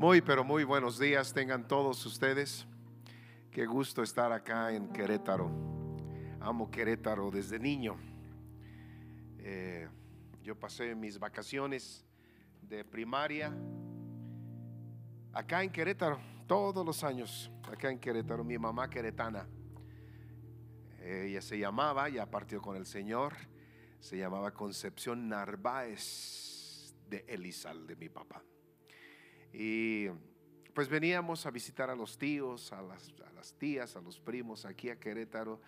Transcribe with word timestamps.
Muy, 0.00 0.22
pero 0.22 0.44
muy 0.44 0.64
buenos 0.64 0.98
días 0.98 1.34
tengan 1.34 1.68
todos 1.68 2.06
ustedes. 2.06 2.66
Qué 3.50 3.66
gusto 3.66 4.02
estar 4.02 4.32
acá 4.32 4.72
en 4.72 4.88
Querétaro. 4.88 5.50
Amo 6.40 6.70
Querétaro 6.70 7.30
desde 7.30 7.58
niño. 7.58 7.98
Eh, 9.40 9.86
yo 10.42 10.58
pasé 10.58 10.94
mis 10.94 11.18
vacaciones 11.18 12.06
de 12.62 12.82
primaria 12.82 13.52
acá 15.34 15.62
en 15.62 15.70
Querétaro, 15.70 16.18
todos 16.46 16.82
los 16.82 17.04
años, 17.04 17.52
acá 17.70 17.90
en 17.90 17.98
Querétaro. 17.98 18.42
Mi 18.42 18.56
mamá 18.56 18.88
queretana. 18.88 19.46
Ella 21.02 21.42
se 21.42 21.58
llamaba, 21.58 22.08
ya 22.08 22.24
partió 22.24 22.62
con 22.62 22.74
el 22.74 22.86
Señor, 22.86 23.34
se 23.98 24.16
llamaba 24.16 24.54
Concepción 24.54 25.28
Narváez 25.28 26.94
de 27.06 27.22
Elizal, 27.28 27.86
de 27.86 27.96
mi 27.96 28.08
papá. 28.08 28.42
Y 29.52 30.08
pues 30.74 30.88
veníamos 30.88 31.46
a 31.46 31.50
visitar 31.50 31.90
a 31.90 31.96
los 31.96 32.16
tíos, 32.16 32.72
a 32.72 32.82
las, 32.82 33.12
tías, 33.58 33.96
a 33.96 34.00
los 34.00 34.18
primos 34.18 34.64
aquí 34.64 34.90
a 34.90 34.98
Querétaro, 34.98 35.60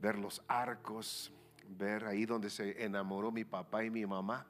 ver 0.00 0.18
los 0.18 0.42
arcos, 0.48 1.32
ver 1.68 2.04
ahí 2.04 2.24
donde 2.24 2.50
se 2.50 2.84
enamoró 2.84 3.30
mi 3.30 3.44
papá 3.44 3.84
y 3.84 3.90
mi 3.90 4.06
mamá, 4.06 4.46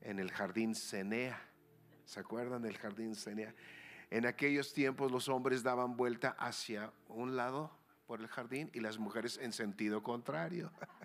en 0.00 0.18
el 0.18 0.30
jardín 0.30 0.74
Cenea. 0.74 1.40
¿Se 2.04 2.20
acuerdan 2.20 2.62
del 2.62 2.76
jardín 2.76 3.14
Cenea? 3.14 3.54
En 4.10 4.26
aquellos 4.26 4.72
tiempos 4.72 5.10
los 5.10 5.28
hombres 5.28 5.62
daban 5.62 5.96
vuelta 5.96 6.36
hacia 6.38 6.92
un 7.08 7.36
lado 7.36 7.70
por 8.06 8.20
el 8.20 8.28
jardín 8.28 8.70
y 8.74 8.80
las 8.80 8.98
mujeres 8.98 9.38
en 9.38 9.52
sentido 9.52 10.02
contrario. 10.02 10.70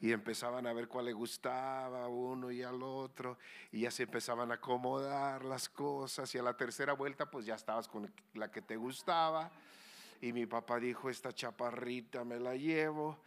y 0.00 0.12
empezaban 0.12 0.66
a 0.66 0.72
ver 0.72 0.88
cuál 0.88 1.06
le 1.06 1.12
gustaba 1.12 2.04
a 2.04 2.08
uno 2.08 2.50
y 2.50 2.62
al 2.62 2.82
otro, 2.82 3.38
y 3.72 3.80
ya 3.80 3.90
se 3.90 4.04
empezaban 4.04 4.50
a 4.50 4.54
acomodar 4.54 5.44
las 5.44 5.68
cosas, 5.68 6.34
y 6.34 6.38
a 6.38 6.42
la 6.42 6.56
tercera 6.56 6.92
vuelta 6.92 7.30
pues 7.30 7.46
ya 7.46 7.54
estabas 7.54 7.88
con 7.88 8.12
la 8.34 8.50
que 8.50 8.62
te 8.62 8.76
gustaba, 8.76 9.50
y 10.20 10.32
mi 10.32 10.46
papá 10.46 10.78
dijo, 10.78 11.10
esta 11.10 11.32
chaparrita 11.32 12.24
me 12.24 12.38
la 12.38 12.56
llevo, 12.56 13.18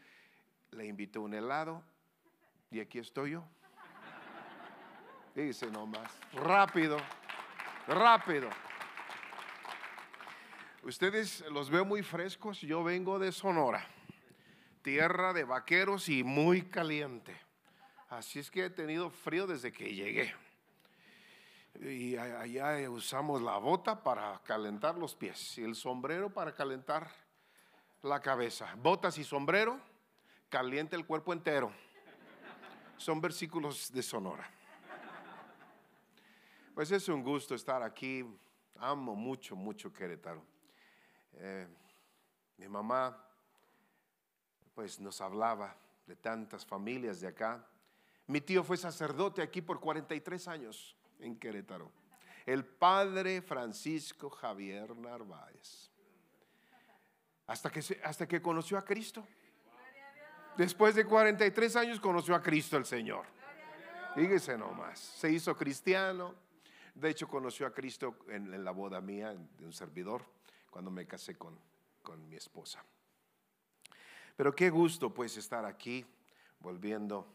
le 0.71 0.85
invitó 0.85 1.21
un 1.21 1.33
helado, 1.33 1.83
y 2.71 2.79
aquí 2.79 2.99
estoy 2.99 3.31
yo. 3.31 3.43
Dice 5.35 5.67
nomás, 5.67 6.11
rápido, 6.33 6.97
rápido. 7.87 8.49
Ustedes 10.83 11.41
los 11.51 11.69
veo 11.69 11.85
muy 11.85 12.03
frescos, 12.03 12.61
yo 12.61 12.83
vengo 12.83 13.19
de 13.19 13.31
Sonora 13.31 13.85
tierra 14.81 15.33
de 15.33 15.43
vaqueros 15.43 16.09
y 16.09 16.23
muy 16.23 16.63
caliente. 16.63 17.35
Así 18.09 18.39
es 18.39 18.49
que 18.49 18.65
he 18.65 18.69
tenido 18.69 19.09
frío 19.09 19.45
desde 19.45 19.71
que 19.71 19.93
llegué. 19.93 20.33
Y 21.79 22.17
allá 22.17 22.89
usamos 22.89 23.41
la 23.41 23.57
bota 23.57 24.03
para 24.03 24.41
calentar 24.43 24.97
los 24.97 25.15
pies 25.15 25.57
y 25.57 25.63
el 25.63 25.75
sombrero 25.75 26.33
para 26.33 26.53
calentar 26.53 27.09
la 28.01 28.19
cabeza. 28.19 28.73
Botas 28.77 29.17
y 29.17 29.23
sombrero, 29.23 29.79
caliente 30.49 30.95
el 30.95 31.05
cuerpo 31.05 31.33
entero. 31.33 31.71
Son 32.97 33.21
versículos 33.21 33.93
de 33.93 34.01
Sonora. 34.01 34.49
Pues 36.73 36.91
es 36.91 37.07
un 37.09 37.23
gusto 37.23 37.55
estar 37.55 37.83
aquí. 37.83 38.25
Amo 38.77 39.15
mucho, 39.15 39.55
mucho 39.55 39.93
Querétaro. 39.93 40.43
Eh, 41.33 41.67
mi 42.57 42.67
mamá 42.67 43.28
pues 44.79 44.97
nos 45.01 45.19
hablaba 45.19 45.75
de 46.07 46.15
tantas 46.15 46.65
familias 46.65 47.19
de 47.19 47.27
acá. 47.27 47.67
Mi 48.27 48.39
tío 48.39 48.63
fue 48.63 48.77
sacerdote 48.77 49.41
aquí 49.41 49.61
por 49.61 49.81
43 49.81 50.47
años 50.47 50.95
en 51.19 51.37
Querétaro. 51.37 51.91
El 52.45 52.63
padre 52.63 53.41
Francisco 53.41 54.29
Javier 54.29 54.95
Narváez. 54.95 55.91
Hasta 57.45 57.69
que, 57.69 57.81
hasta 58.05 58.25
que 58.25 58.41
conoció 58.41 58.77
a 58.77 58.85
Cristo. 58.85 59.27
Después 60.55 60.95
de 60.95 61.03
43 61.03 61.75
años 61.75 61.99
conoció 61.99 62.33
a 62.33 62.41
Cristo 62.41 62.77
el 62.77 62.85
Señor. 62.85 63.25
Fíjese 64.15 64.57
nomás. 64.57 64.97
Se 64.97 65.29
hizo 65.29 65.57
cristiano. 65.57 66.35
De 66.95 67.09
hecho, 67.09 67.27
conoció 67.27 67.67
a 67.67 67.73
Cristo 67.73 68.19
en, 68.29 68.63
la 68.63 68.71
boda 68.71 69.01
mía 69.01 69.35
de 69.57 69.65
un 69.65 69.73
servidor 69.73 70.23
cuando 70.69 70.89
me 70.89 71.05
casé 71.05 71.35
con, 71.37 71.59
con 72.01 72.29
mi 72.29 72.37
esposa. 72.37 72.81
Pero 74.39 74.55
qué 74.55 74.69
gusto 74.69 75.13
pues 75.13 75.35
estar 75.35 75.65
aquí 75.65 76.05
volviendo 76.61 77.27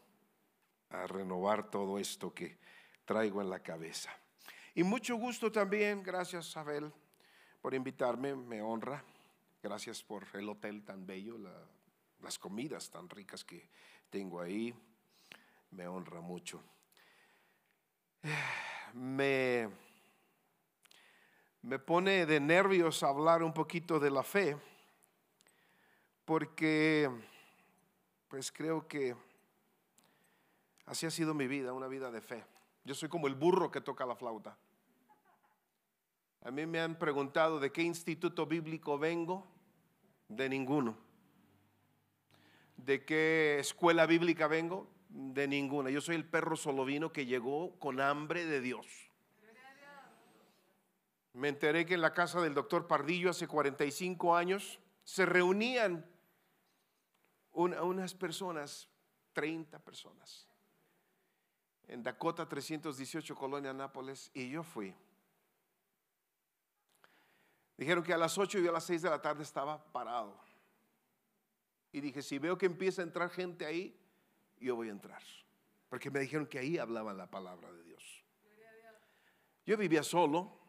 a 0.89 1.05
renovar 1.05 1.69
todo 1.69 1.99
esto 1.99 2.33
que 2.33 2.57
traigo 3.05 3.43
en 3.43 3.51
la 3.51 3.59
cabeza. 3.59 4.09
Y 4.73 4.81
mucho 4.81 5.15
gusto 5.15 5.51
también, 5.51 6.01
gracias 6.01 6.57
Abel 6.57 6.91
por 7.61 7.75
invitarme, 7.75 8.35
me 8.35 8.63
honra. 8.63 9.03
Gracias 9.61 10.01
por 10.01 10.25
el 10.33 10.49
hotel 10.49 10.83
tan 10.83 11.05
bello, 11.05 11.37
las 12.23 12.39
comidas 12.39 12.89
tan 12.89 13.07
ricas 13.07 13.45
que 13.45 13.69
tengo 14.09 14.41
ahí, 14.41 14.73
me 15.69 15.87
honra 15.87 16.21
mucho. 16.21 16.59
Me, 18.93 19.69
me 21.61 21.77
pone 21.77 22.25
de 22.25 22.39
nervios 22.39 23.03
hablar 23.03 23.43
un 23.43 23.53
poquito 23.53 23.99
de 23.99 24.09
la 24.09 24.23
fe 24.23 24.57
porque 26.25 27.09
pues 28.27 28.51
creo 28.51 28.87
que 28.87 29.15
así 30.85 31.05
ha 31.05 31.11
sido 31.11 31.33
mi 31.33 31.47
vida, 31.47 31.73
una 31.73 31.87
vida 31.87 32.11
de 32.11 32.21
fe. 32.21 32.43
Yo 32.83 32.95
soy 32.95 33.09
como 33.09 33.27
el 33.27 33.35
burro 33.35 33.71
que 33.71 33.81
toca 33.81 34.05
la 34.05 34.15
flauta. 34.15 34.57
A 36.43 36.51
mí 36.51 36.65
me 36.65 36.79
han 36.79 36.99
preguntado 36.99 37.59
de 37.59 37.71
qué 37.71 37.81
instituto 37.81 38.45
bíblico 38.45 38.99
vengo, 38.99 39.47
de 40.27 40.49
ninguno. 40.49 40.97
¿De 42.77 43.03
qué 43.05 43.57
escuela 43.59 44.05
bíblica 44.05 44.47
vengo? 44.47 44.87
De 45.09 45.47
ninguna. 45.47 45.89
Yo 45.89 46.01
soy 46.01 46.15
el 46.15 46.25
perro 46.25 46.55
solovino 46.55 47.11
que 47.11 47.25
llegó 47.25 47.79
con 47.79 47.99
hambre 47.99 48.45
de 48.45 48.61
Dios. 48.61 48.85
Me 51.33 51.49
enteré 51.49 51.85
que 51.85 51.95
en 51.95 52.01
la 52.01 52.13
casa 52.13 52.41
del 52.41 52.53
doctor 52.53 52.87
Pardillo 52.87 53.29
hace 53.29 53.47
45 53.47 54.35
años 54.35 54.79
se 55.03 55.25
reunían 55.25 56.05
unas 57.55 58.13
personas, 58.13 58.87
30 59.33 59.79
personas, 59.79 60.47
en 61.87 62.03
Dakota 62.03 62.47
318, 62.47 63.35
Colonia 63.35 63.73
Nápoles, 63.73 64.31
y 64.33 64.49
yo 64.49 64.63
fui. 64.63 64.95
Dijeron 67.77 68.03
que 68.03 68.13
a 68.13 68.17
las 68.17 68.37
8 68.37 68.59
y 68.59 68.67
a 68.67 68.71
las 68.71 68.85
6 68.85 69.01
de 69.01 69.09
la 69.09 69.21
tarde 69.21 69.43
estaba 69.43 69.83
parado. 69.91 70.39
Y 71.91 72.01
dije, 72.01 72.21
si 72.21 72.39
veo 72.39 72.57
que 72.57 72.65
empieza 72.65 73.01
a 73.01 73.05
entrar 73.05 73.29
gente 73.29 73.65
ahí, 73.65 73.97
yo 74.57 74.75
voy 74.75 74.89
a 74.89 74.91
entrar. 74.91 75.21
Porque 75.89 76.09
me 76.09 76.19
dijeron 76.19 76.47
que 76.47 76.59
ahí 76.59 76.77
hablaban 76.77 77.17
la 77.17 77.29
palabra 77.29 77.71
de 77.71 77.83
Dios. 77.83 78.23
Yo 79.65 79.77
vivía 79.77 80.03
solo, 80.03 80.59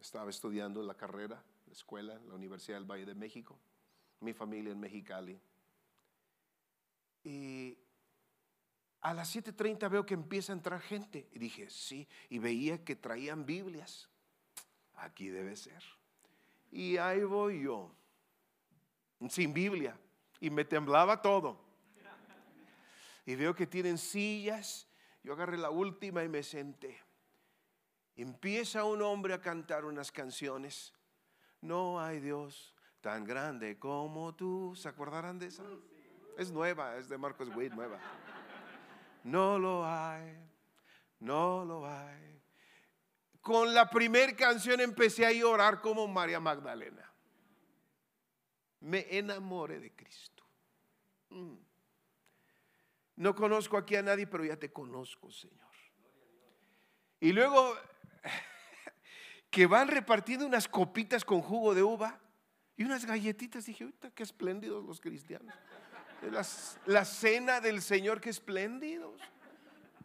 estaba 0.00 0.30
estudiando 0.30 0.82
la 0.82 0.94
carrera, 0.94 1.42
la 1.66 1.72
escuela, 1.72 2.18
la 2.26 2.34
Universidad 2.34 2.78
del 2.78 2.90
Valle 2.90 3.06
de 3.06 3.14
México, 3.14 3.58
mi 4.20 4.32
familia 4.32 4.72
en 4.72 4.80
Mexicali. 4.80 5.40
Y 7.22 7.78
a 9.00 9.14
las 9.14 9.34
7.30 9.34 9.88
veo 9.90 10.04
que 10.04 10.14
empieza 10.14 10.52
a 10.52 10.56
entrar 10.56 10.80
gente. 10.80 11.28
Y 11.32 11.38
dije, 11.38 11.70
sí, 11.70 12.08
y 12.28 12.38
veía 12.38 12.84
que 12.84 12.96
traían 12.96 13.46
Biblias. 13.46 14.08
Aquí 14.94 15.28
debe 15.28 15.56
ser. 15.56 15.82
Y 16.70 16.98
ahí 16.98 17.22
voy 17.24 17.62
yo, 17.62 17.92
sin 19.28 19.52
Biblia. 19.52 19.98
Y 20.38 20.50
me 20.50 20.64
temblaba 20.64 21.20
todo. 21.20 21.60
Y 23.26 23.34
veo 23.34 23.54
que 23.54 23.66
tienen 23.66 23.98
sillas. 23.98 24.86
Yo 25.22 25.34
agarré 25.34 25.58
la 25.58 25.70
última 25.70 26.22
y 26.24 26.28
me 26.28 26.42
senté. 26.42 26.98
Empieza 28.16 28.84
un 28.84 29.02
hombre 29.02 29.34
a 29.34 29.40
cantar 29.40 29.84
unas 29.84 30.12
canciones. 30.12 30.92
No 31.60 32.00
hay 32.00 32.20
Dios 32.20 32.74
tan 33.00 33.24
grande 33.24 33.78
como 33.78 34.34
tú. 34.34 34.74
¿Se 34.76 34.88
acordarán 34.88 35.38
de 35.38 35.46
esa? 35.46 35.64
Es 36.38 36.50
nueva, 36.50 36.96
es 36.96 37.08
de 37.08 37.18
Marcos 37.18 37.48
Witt, 37.54 37.72
nueva. 37.72 37.98
No 39.24 39.58
lo 39.58 39.84
hay, 39.86 40.36
no 41.18 41.64
lo 41.64 41.86
hay. 41.86 42.42
Con 43.40 43.72
la 43.72 43.88
primera 43.88 44.34
canción 44.36 44.80
empecé 44.80 45.26
a 45.26 45.32
llorar 45.32 45.80
como 45.80 46.06
María 46.06 46.40
Magdalena. 46.40 47.10
Me 48.80 49.06
enamoré 49.10 49.78
de 49.80 49.94
Cristo. 49.94 50.44
Mm. 51.30 51.56
No 53.16 53.34
conozco 53.34 53.76
aquí 53.76 53.96
a 53.96 54.02
nadie, 54.02 54.26
pero 54.26 54.44
ya 54.44 54.56
te 54.56 54.72
conozco, 54.72 55.30
Señor. 55.30 55.70
Y 57.20 57.32
luego 57.32 57.74
que 59.50 59.66
van 59.66 59.88
repartiendo 59.88 60.46
unas 60.46 60.68
copitas 60.68 61.24
con 61.24 61.42
jugo 61.42 61.74
de 61.74 61.82
uva 61.82 62.18
y 62.76 62.84
unas 62.84 63.04
galletitas. 63.04 63.66
Dije, 63.66 63.92
qué 64.14 64.22
espléndidos 64.22 64.84
los 64.84 65.00
cristianos. 65.00 65.54
La, 66.86 67.04
cena 67.04 67.60
del 67.60 67.80
Señor, 67.80 68.20
qué 68.20 68.30
espléndidos. 68.30 69.20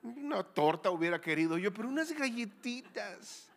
Una 0.01 0.43
torta 0.43 0.91
hubiera 0.91 1.19
querido 1.19 1.57
yo, 1.57 1.73
pero 1.73 1.89
unas 1.89 2.11
galletitas. 2.11 3.49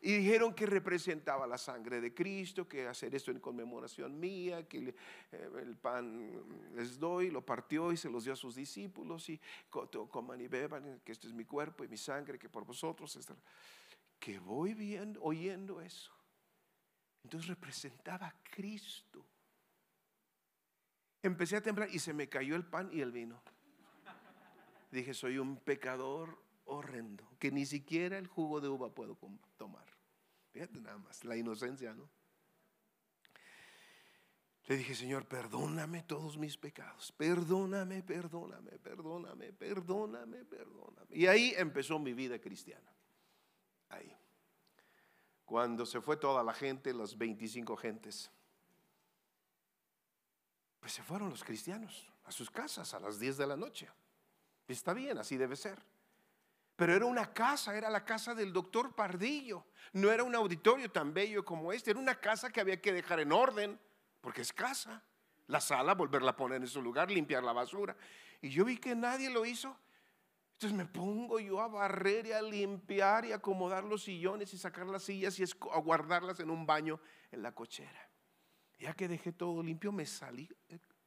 Y 0.00 0.16
dijeron 0.16 0.52
que 0.54 0.66
representaba 0.66 1.46
la 1.46 1.58
sangre 1.58 2.00
de 2.00 2.12
Cristo, 2.12 2.66
que 2.66 2.88
hacer 2.88 3.14
esto 3.14 3.30
en 3.30 3.38
conmemoración 3.38 4.18
mía, 4.18 4.66
que 4.66 4.94
eh, 5.30 5.50
el 5.60 5.76
pan 5.76 6.32
les 6.74 6.98
doy, 6.98 7.30
lo 7.30 7.44
partió 7.44 7.92
y 7.92 7.96
se 7.96 8.10
los 8.10 8.24
dio 8.24 8.32
a 8.32 8.36
sus 8.36 8.56
discípulos 8.56 9.28
y 9.28 9.40
coman 9.70 10.40
y 10.40 10.48
beban, 10.48 11.00
que 11.04 11.12
este 11.12 11.28
es 11.28 11.32
mi 11.32 11.44
cuerpo 11.44 11.84
y 11.84 11.88
mi 11.88 11.96
sangre, 11.96 12.38
que 12.38 12.48
por 12.48 12.64
vosotros. 12.64 13.16
Que 14.18 14.38
voy 14.40 14.74
viendo, 14.74 15.22
oyendo 15.22 15.80
eso. 15.80 16.10
Entonces 17.22 17.48
representaba 17.48 18.26
a 18.26 18.34
Cristo. 18.42 19.24
Empecé 21.22 21.56
a 21.56 21.60
temblar 21.62 21.88
y 21.90 21.98
se 21.98 22.12
me 22.12 22.28
cayó 22.28 22.56
el 22.56 22.64
pan 22.64 22.90
y 22.92 23.00
el 23.00 23.12
vino. 23.12 23.40
Dije, 24.90 25.14
soy 25.14 25.38
un 25.38 25.56
pecador 25.56 26.38
horrendo, 26.64 27.28
que 27.38 27.50
ni 27.50 27.64
siquiera 27.64 28.18
el 28.18 28.26
jugo 28.26 28.60
de 28.60 28.68
uva 28.68 28.94
puedo 28.94 29.16
tomar. 29.56 29.86
Fíjate 30.50 30.80
nada 30.80 30.98
más, 30.98 31.24
la 31.24 31.36
inocencia, 31.36 31.94
¿no? 31.94 32.08
Le 34.66 34.76
dije, 34.76 34.94
Señor, 34.94 35.26
perdóname 35.26 36.02
todos 36.02 36.38
mis 36.38 36.56
pecados. 36.56 37.10
Perdóname, 37.12 38.02
perdóname, 38.02 38.78
perdóname, 38.78 39.52
perdóname, 39.52 40.44
perdóname. 40.44 41.08
Y 41.10 41.26
ahí 41.26 41.52
empezó 41.56 41.98
mi 41.98 42.12
vida 42.12 42.38
cristiana. 42.38 42.92
Ahí. 43.88 44.16
Cuando 45.44 45.84
se 45.84 46.00
fue 46.00 46.16
toda 46.16 46.44
la 46.44 46.54
gente, 46.54 46.94
las 46.94 47.18
25 47.18 47.76
gentes, 47.76 48.30
pues 50.82 50.94
se 50.94 51.02
fueron 51.04 51.30
los 51.30 51.44
cristianos 51.44 52.04
a 52.24 52.32
sus 52.32 52.50
casas 52.50 52.92
a 52.92 52.98
las 52.98 53.20
10 53.20 53.36
de 53.36 53.46
la 53.46 53.56
noche. 53.56 53.88
Está 54.66 54.92
bien, 54.92 55.16
así 55.16 55.36
debe 55.36 55.54
ser. 55.54 55.80
Pero 56.74 56.92
era 56.92 57.06
una 57.06 57.32
casa, 57.32 57.76
era 57.76 57.88
la 57.88 58.04
casa 58.04 58.34
del 58.34 58.52
doctor 58.52 58.92
Pardillo. 58.92 59.64
No 59.92 60.10
era 60.10 60.24
un 60.24 60.34
auditorio 60.34 60.90
tan 60.90 61.14
bello 61.14 61.44
como 61.44 61.72
este, 61.72 61.92
era 61.92 62.00
una 62.00 62.16
casa 62.16 62.50
que 62.50 62.60
había 62.60 62.80
que 62.80 62.92
dejar 62.92 63.20
en 63.20 63.30
orden, 63.30 63.78
porque 64.20 64.40
es 64.40 64.52
casa. 64.52 65.04
La 65.46 65.60
sala, 65.60 65.94
volverla 65.94 66.32
a 66.32 66.36
poner 66.36 66.60
en 66.60 66.66
su 66.66 66.82
lugar, 66.82 67.12
limpiar 67.12 67.44
la 67.44 67.52
basura. 67.52 67.96
Y 68.40 68.48
yo 68.48 68.64
vi 68.64 68.76
que 68.76 68.96
nadie 68.96 69.30
lo 69.30 69.46
hizo. 69.46 69.78
Entonces 70.54 70.76
me 70.76 70.86
pongo 70.86 71.38
yo 71.38 71.60
a 71.60 71.68
barrer 71.68 72.26
y 72.26 72.32
a 72.32 72.42
limpiar 72.42 73.24
y 73.24 73.30
acomodar 73.30 73.84
los 73.84 74.02
sillones 74.02 74.52
y 74.52 74.58
sacar 74.58 74.88
las 74.88 75.04
sillas 75.04 75.38
y 75.38 75.44
a 75.44 75.78
guardarlas 75.78 76.40
en 76.40 76.50
un 76.50 76.66
baño 76.66 76.98
en 77.30 77.42
la 77.42 77.54
cochera. 77.54 78.11
Ya 78.82 78.92
que 78.94 79.06
dejé 79.06 79.32
todo 79.32 79.62
limpio, 79.62 79.92
me 79.92 80.04
salí 80.04 80.48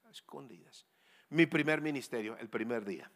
a 0.06 0.10
escondidas. 0.10 0.86
Mi 1.30 1.46
primer 1.46 1.82
ministerio, 1.82 2.38
el 2.38 2.50
primer 2.50 2.86
día 2.86 3.12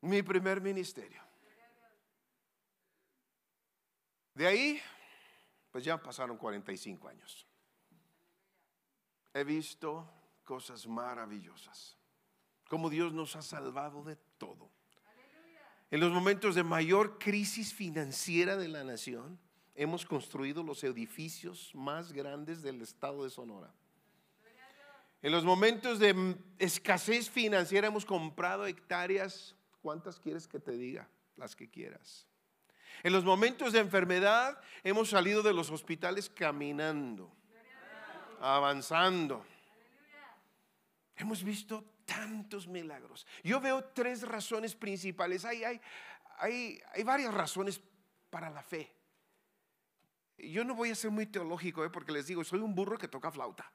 mi 0.00 0.22
primer 0.22 0.60
ministerio. 0.60 1.22
De 4.34 4.46
ahí, 4.46 4.80
pues 5.70 5.84
ya 5.84 6.00
pasaron 6.00 6.36
45 6.36 7.08
años. 7.08 7.46
He 9.34 9.44
visto 9.44 10.08
cosas 10.44 10.86
maravillosas, 10.86 11.96
como 12.68 12.88
Dios 12.88 13.12
nos 13.12 13.34
ha 13.36 13.42
salvado 13.42 14.04
de 14.04 14.16
todo. 14.38 14.70
En 15.90 16.00
los 16.00 16.12
momentos 16.12 16.54
de 16.54 16.62
mayor 16.62 17.18
crisis 17.18 17.74
financiera 17.74 18.56
de 18.56 18.68
la 18.68 18.84
nación, 18.84 19.40
hemos 19.78 20.04
construido 20.04 20.62
los 20.62 20.84
edificios 20.84 21.70
más 21.74 22.12
grandes 22.12 22.60
del 22.62 22.82
estado 22.82 23.24
de 23.24 23.30
Sonora. 23.30 23.72
En 25.22 25.32
los 25.32 25.44
momentos 25.44 25.98
de 25.98 26.36
escasez 26.58 27.30
financiera 27.30 27.88
hemos 27.88 28.04
comprado 28.04 28.66
hectáreas 28.66 29.56
¿Cuántas 29.82 30.18
quieres 30.18 30.46
que 30.46 30.58
te 30.58 30.72
diga? 30.72 31.08
Las 31.36 31.54
que 31.54 31.70
quieras. 31.70 32.26
En 33.02 33.12
los 33.12 33.24
momentos 33.24 33.72
de 33.72 33.78
enfermedad 33.78 34.60
hemos 34.82 35.10
salido 35.10 35.42
de 35.42 35.52
los 35.52 35.70
hospitales 35.70 36.28
caminando, 36.28 37.32
avanzando. 38.40 39.44
Hemos 41.16 41.44
visto 41.44 41.84
tantos 42.04 42.66
milagros. 42.66 43.26
Yo 43.44 43.60
veo 43.60 43.84
tres 43.84 44.26
razones 44.26 44.74
principales. 44.74 45.44
Hay, 45.44 45.62
hay, 45.62 45.80
hay, 46.38 46.80
hay 46.92 47.02
varias 47.04 47.32
razones 47.32 47.80
para 48.30 48.50
la 48.50 48.62
fe. 48.62 48.92
Yo 50.38 50.64
no 50.64 50.74
voy 50.74 50.90
a 50.90 50.94
ser 50.94 51.10
muy 51.10 51.26
teológico 51.26 51.84
¿eh? 51.84 51.90
porque 51.90 52.12
les 52.12 52.26
digo, 52.26 52.44
soy 52.44 52.60
un 52.60 52.74
burro 52.74 52.96
que 52.96 53.08
toca 53.08 53.30
flauta. 53.30 53.70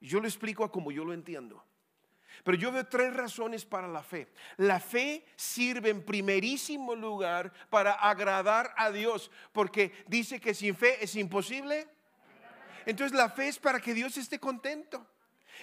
Yo 0.00 0.20
lo 0.20 0.28
explico 0.28 0.70
como 0.70 0.92
yo 0.92 1.04
lo 1.04 1.12
entiendo. 1.12 1.64
Pero 2.44 2.56
yo 2.56 2.70
veo 2.70 2.86
tres 2.86 3.12
razones 3.14 3.64
para 3.64 3.88
la 3.88 4.02
fe. 4.02 4.28
La 4.58 4.80
fe 4.80 5.24
sirve 5.34 5.90
en 5.90 6.04
primerísimo 6.04 6.94
lugar 6.94 7.52
para 7.70 7.92
agradar 7.92 8.72
a 8.76 8.90
Dios, 8.90 9.30
porque 9.52 10.04
dice 10.06 10.40
que 10.40 10.54
sin 10.54 10.76
fe 10.76 11.02
es 11.02 11.16
imposible. 11.16 11.88
Entonces 12.86 13.16
la 13.16 13.28
fe 13.28 13.48
es 13.48 13.58
para 13.58 13.80
que 13.80 13.94
Dios 13.94 14.16
esté 14.16 14.38
contento. 14.38 15.06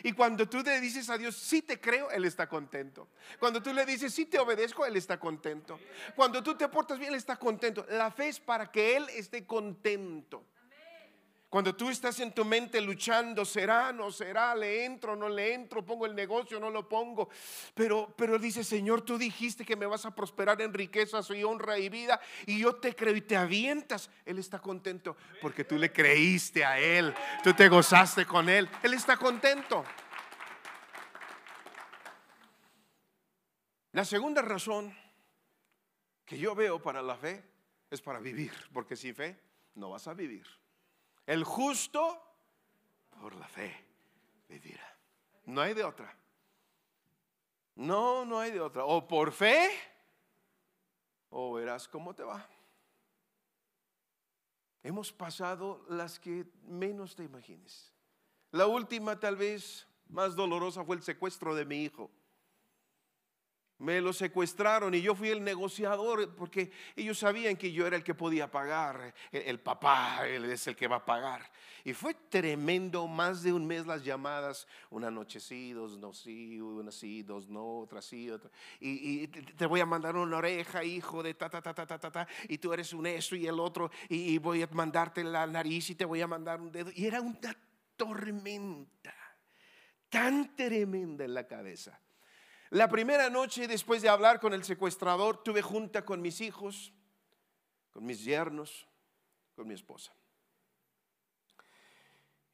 Y 0.03 0.11
cuando 0.13 0.47
tú 0.47 0.61
le 0.61 0.79
dices 0.79 1.09
a 1.09 1.17
Dios, 1.17 1.35
sí 1.35 1.61
te 1.61 1.79
creo, 1.79 2.11
Él 2.11 2.25
está 2.25 2.47
contento. 2.47 3.07
Cuando 3.39 3.61
tú 3.61 3.73
le 3.73 3.85
dices, 3.85 4.13
sí 4.13 4.25
te 4.25 4.39
obedezco, 4.39 4.85
Él 4.85 4.95
está 4.95 5.19
contento. 5.19 5.79
Cuando 6.15 6.43
tú 6.43 6.55
te 6.55 6.67
portas 6.67 6.99
bien, 6.99 7.11
Él 7.11 7.17
está 7.17 7.37
contento. 7.37 7.85
La 7.89 8.11
fe 8.11 8.29
es 8.29 8.39
para 8.39 8.71
que 8.71 8.97
Él 8.97 9.07
esté 9.09 9.45
contento. 9.45 10.43
Cuando 11.55 11.73
tú 11.73 11.89
estás 11.89 12.19
en 12.19 12.33
tu 12.33 12.43
mente 12.43 12.81
luchando, 12.81 13.45
será, 13.45 13.93
no 13.93 14.11
será, 14.11 14.53
le 14.53 14.83
entro, 14.83 15.15
no 15.15 15.29
le 15.29 15.53
entro, 15.53 15.85
pongo 15.85 16.05
el 16.05 16.13
negocio, 16.13 16.59
no 16.59 16.69
lo 16.69 16.89
pongo. 16.89 17.29
Pero, 17.73 18.13
pero 18.17 18.37
dice, 18.37 18.61
Señor, 18.61 19.03
tú 19.03 19.17
dijiste 19.17 19.63
que 19.63 19.77
me 19.77 19.85
vas 19.85 20.05
a 20.05 20.13
prosperar 20.13 20.61
en 20.61 20.73
riquezas 20.73 21.29
y 21.29 21.45
honra 21.45 21.79
y 21.79 21.87
vida. 21.87 22.19
Y 22.45 22.59
yo 22.59 22.75
te 22.75 22.93
creo 22.93 23.15
y 23.15 23.21
te 23.21 23.37
avientas. 23.37 24.09
Él 24.25 24.37
está 24.37 24.59
contento 24.59 25.15
porque 25.41 25.63
tú 25.63 25.77
le 25.77 25.93
creíste 25.93 26.65
a 26.65 26.77
Él. 26.77 27.15
Tú 27.41 27.53
te 27.53 27.69
gozaste 27.69 28.25
con 28.25 28.49
Él. 28.49 28.69
Él 28.83 28.93
está 28.93 29.15
contento. 29.15 29.85
La 33.93 34.03
segunda 34.03 34.41
razón 34.41 34.93
que 36.25 36.37
yo 36.37 36.53
veo 36.53 36.81
para 36.81 37.01
la 37.01 37.15
fe 37.15 37.45
es 37.89 38.01
para 38.01 38.19
vivir. 38.19 38.51
Porque 38.73 38.97
sin 38.97 39.15
fe 39.15 39.39
no 39.75 39.91
vas 39.91 40.05
a 40.09 40.13
vivir. 40.13 40.64
El 41.25 41.43
justo 41.43 42.21
por 43.19 43.35
la 43.35 43.47
fe 43.47 43.85
vivirá. 44.47 44.97
No 45.45 45.61
hay 45.61 45.73
de 45.73 45.83
otra. 45.83 46.15
No, 47.75 48.25
no 48.25 48.39
hay 48.39 48.51
de 48.51 48.61
otra. 48.61 48.85
O 48.85 49.07
por 49.07 49.31
fe, 49.31 49.69
o 51.29 51.53
verás 51.53 51.87
cómo 51.87 52.13
te 52.13 52.23
va. 52.23 52.47
Hemos 54.83 55.11
pasado 55.11 55.83
las 55.89 56.19
que 56.19 56.45
menos 56.63 57.15
te 57.15 57.23
imagines. 57.23 57.91
La 58.51 58.67
última 58.67 59.19
tal 59.19 59.35
vez 59.35 59.87
más 60.07 60.35
dolorosa 60.35 60.85
fue 60.85 60.95
el 60.95 61.03
secuestro 61.03 61.55
de 61.55 61.65
mi 61.65 61.83
hijo. 61.83 62.11
Me 63.77 63.99
lo 63.99 64.13
secuestraron 64.13 64.93
y 64.95 65.01
yo 65.01 65.15
fui 65.15 65.29
el 65.29 65.43
negociador 65.43 66.33
porque 66.35 66.71
ellos 66.95 67.19
sabían 67.19 67.57
que 67.57 67.73
yo 67.73 67.85
era 67.85 67.97
el 67.97 68.05
que 68.05 68.13
podía 68.13 68.49
pagar. 68.49 69.13
El, 69.33 69.59
papá 69.59 70.25
él 70.25 70.45
es 70.45 70.65
el 70.67 70.77
que 70.77 70.87
va 70.87 70.97
a 70.97 71.05
pagar. 71.05 71.51
Y 71.83 71.91
fue 71.91 72.13
tremendo, 72.13 73.05
más 73.05 73.43
de 73.43 73.51
un 73.51 73.67
mes 73.67 73.85
las 73.85 74.01
llamadas. 74.05 74.65
Una 74.89 75.11
noche 75.11 75.41
sí, 75.41 75.73
dos 75.73 75.97
no 75.97 76.13
sí, 76.13 76.61
una 76.61 76.89
sí, 76.89 77.21
dos 77.21 77.49
no, 77.49 77.79
otra 77.79 78.01
sí, 78.01 78.29
otra. 78.29 78.49
Y, 78.79 79.27
te 79.27 79.65
voy 79.65 79.81
a 79.81 79.85
mandar 79.85 80.15
una 80.15 80.37
oreja, 80.37 80.81
hijo 80.81 81.21
de 81.21 81.33
ta, 81.33 81.49
ta, 81.49 81.61
ta, 81.61 81.73
ta, 81.73 81.85
ta, 81.85 81.99
ta, 81.99 82.11
ta. 82.11 82.27
Y 82.47 82.59
tú 82.59 82.71
eres 82.71 82.93
un 82.93 83.05
esto 83.07 83.35
y 83.35 83.45
el 83.45 83.59
otro. 83.59 83.91
Y, 84.07 84.35
y 84.35 84.37
voy 84.37 84.61
a 84.61 84.67
mandarte 84.71 85.21
la 85.21 85.45
nariz 85.45 85.89
y 85.89 85.95
te 85.95 86.05
voy 86.05 86.21
a 86.21 86.27
mandar 86.27 86.61
un 86.61 86.71
dedo. 86.71 86.91
Y 86.95 87.07
era 87.07 87.19
una 87.19 87.53
tormenta 87.97 89.13
tan 90.07 90.55
tremenda 90.55 91.25
en 91.25 91.33
la 91.33 91.45
cabeza 91.45 91.99
la 92.69 92.89
primera 92.89 93.29
noche, 93.29 93.67
después 93.67 94.01
de 94.01 94.09
hablar 94.09 94.39
con 94.39 94.53
el 94.53 94.63
secuestrador, 94.63 95.43
tuve 95.43 95.61
junta 95.61 96.03
con 96.03 96.21
mis 96.21 96.41
hijos, 96.41 96.93
con 97.91 98.05
mis 98.05 98.23
yernos, 98.23 98.87
con 99.55 99.67
mi 99.67 99.73
esposa. 99.73 100.13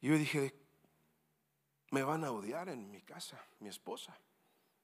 Y 0.00 0.08
yo 0.08 0.16
dije, 0.16 0.54
me 1.90 2.02
van 2.02 2.24
a 2.24 2.30
odiar 2.30 2.68
en 2.68 2.90
mi 2.90 3.02
casa, 3.02 3.42
mi 3.60 3.68
esposa. 3.68 4.16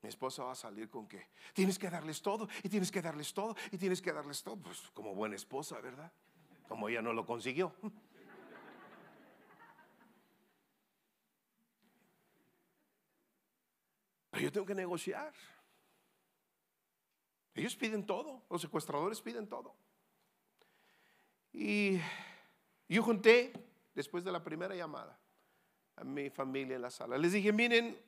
Mi 0.00 0.08
esposa 0.08 0.44
va 0.44 0.52
a 0.52 0.54
salir 0.54 0.88
con 0.88 1.08
que 1.08 1.28
tienes 1.52 1.78
que 1.78 1.90
darles 1.90 2.22
todo, 2.22 2.48
y 2.62 2.68
tienes 2.68 2.90
que 2.92 3.02
darles 3.02 3.34
todo, 3.34 3.56
y 3.72 3.78
tienes 3.78 4.00
que 4.00 4.12
darles 4.12 4.42
todo. 4.42 4.56
Pues 4.56 4.90
como 4.94 5.14
buena 5.14 5.34
esposa, 5.34 5.80
¿verdad? 5.80 6.12
Como 6.68 6.88
ella 6.88 7.02
no 7.02 7.12
lo 7.12 7.26
consiguió. 7.26 7.74
Yo 14.42 14.52
tengo 14.52 14.66
que 14.66 14.74
negociar. 14.74 15.32
Ellos 17.54 17.74
piden 17.76 18.06
todo, 18.06 18.44
los 18.50 18.60
secuestradores 18.60 19.20
piden 19.20 19.48
todo. 19.48 19.74
Y 21.52 21.98
yo 22.88 23.02
junté, 23.02 23.52
después 23.94 24.24
de 24.24 24.32
la 24.32 24.44
primera 24.44 24.74
llamada, 24.74 25.18
a 25.96 26.04
mi 26.04 26.30
familia 26.30 26.76
en 26.76 26.82
la 26.82 26.90
sala. 26.90 27.18
Les 27.18 27.32
dije, 27.32 27.52
miren, 27.52 27.98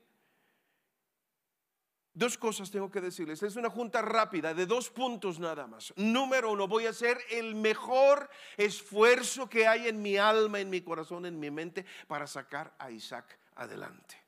Dos 2.12 2.37
cosas 2.37 2.70
tengo 2.70 2.90
que 2.90 3.00
decirles. 3.00 3.42
Es 3.42 3.54
una 3.54 3.70
junta 3.70 4.02
rápida 4.02 4.52
de 4.52 4.66
dos 4.66 4.90
puntos 4.90 5.38
nada 5.38 5.66
más. 5.66 5.92
Número 5.96 6.50
uno, 6.50 6.66
voy 6.66 6.87
a 6.87 6.90
hacer 6.90 7.18
el 7.30 7.54
mejor 7.54 8.28
esfuerzo 8.56 9.49
que 9.49 9.66
hay 9.66 9.87
en 9.87 10.02
mi 10.02 10.16
alma, 10.16 10.58
en 10.58 10.70
mi 10.70 10.80
corazón, 10.80 11.25
en 11.25 11.38
mi 11.38 11.50
mente 11.50 11.87
para 12.08 12.26
sacar 12.26 12.75
a 12.78 12.90
Isaac 12.90 13.38
adelante. 13.54 14.20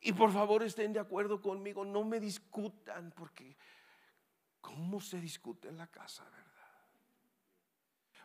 Y 0.00 0.12
por 0.12 0.32
favor 0.32 0.62
estén 0.62 0.92
de 0.92 1.00
acuerdo 1.00 1.40
conmigo, 1.40 1.84
no 1.84 2.04
me 2.04 2.20
discutan 2.20 3.12
porque 3.14 3.56
¿cómo 4.60 5.00
se 5.00 5.20
discute 5.20 5.68
en 5.68 5.76
la 5.76 5.86
casa, 5.88 6.24
verdad? 6.24 6.50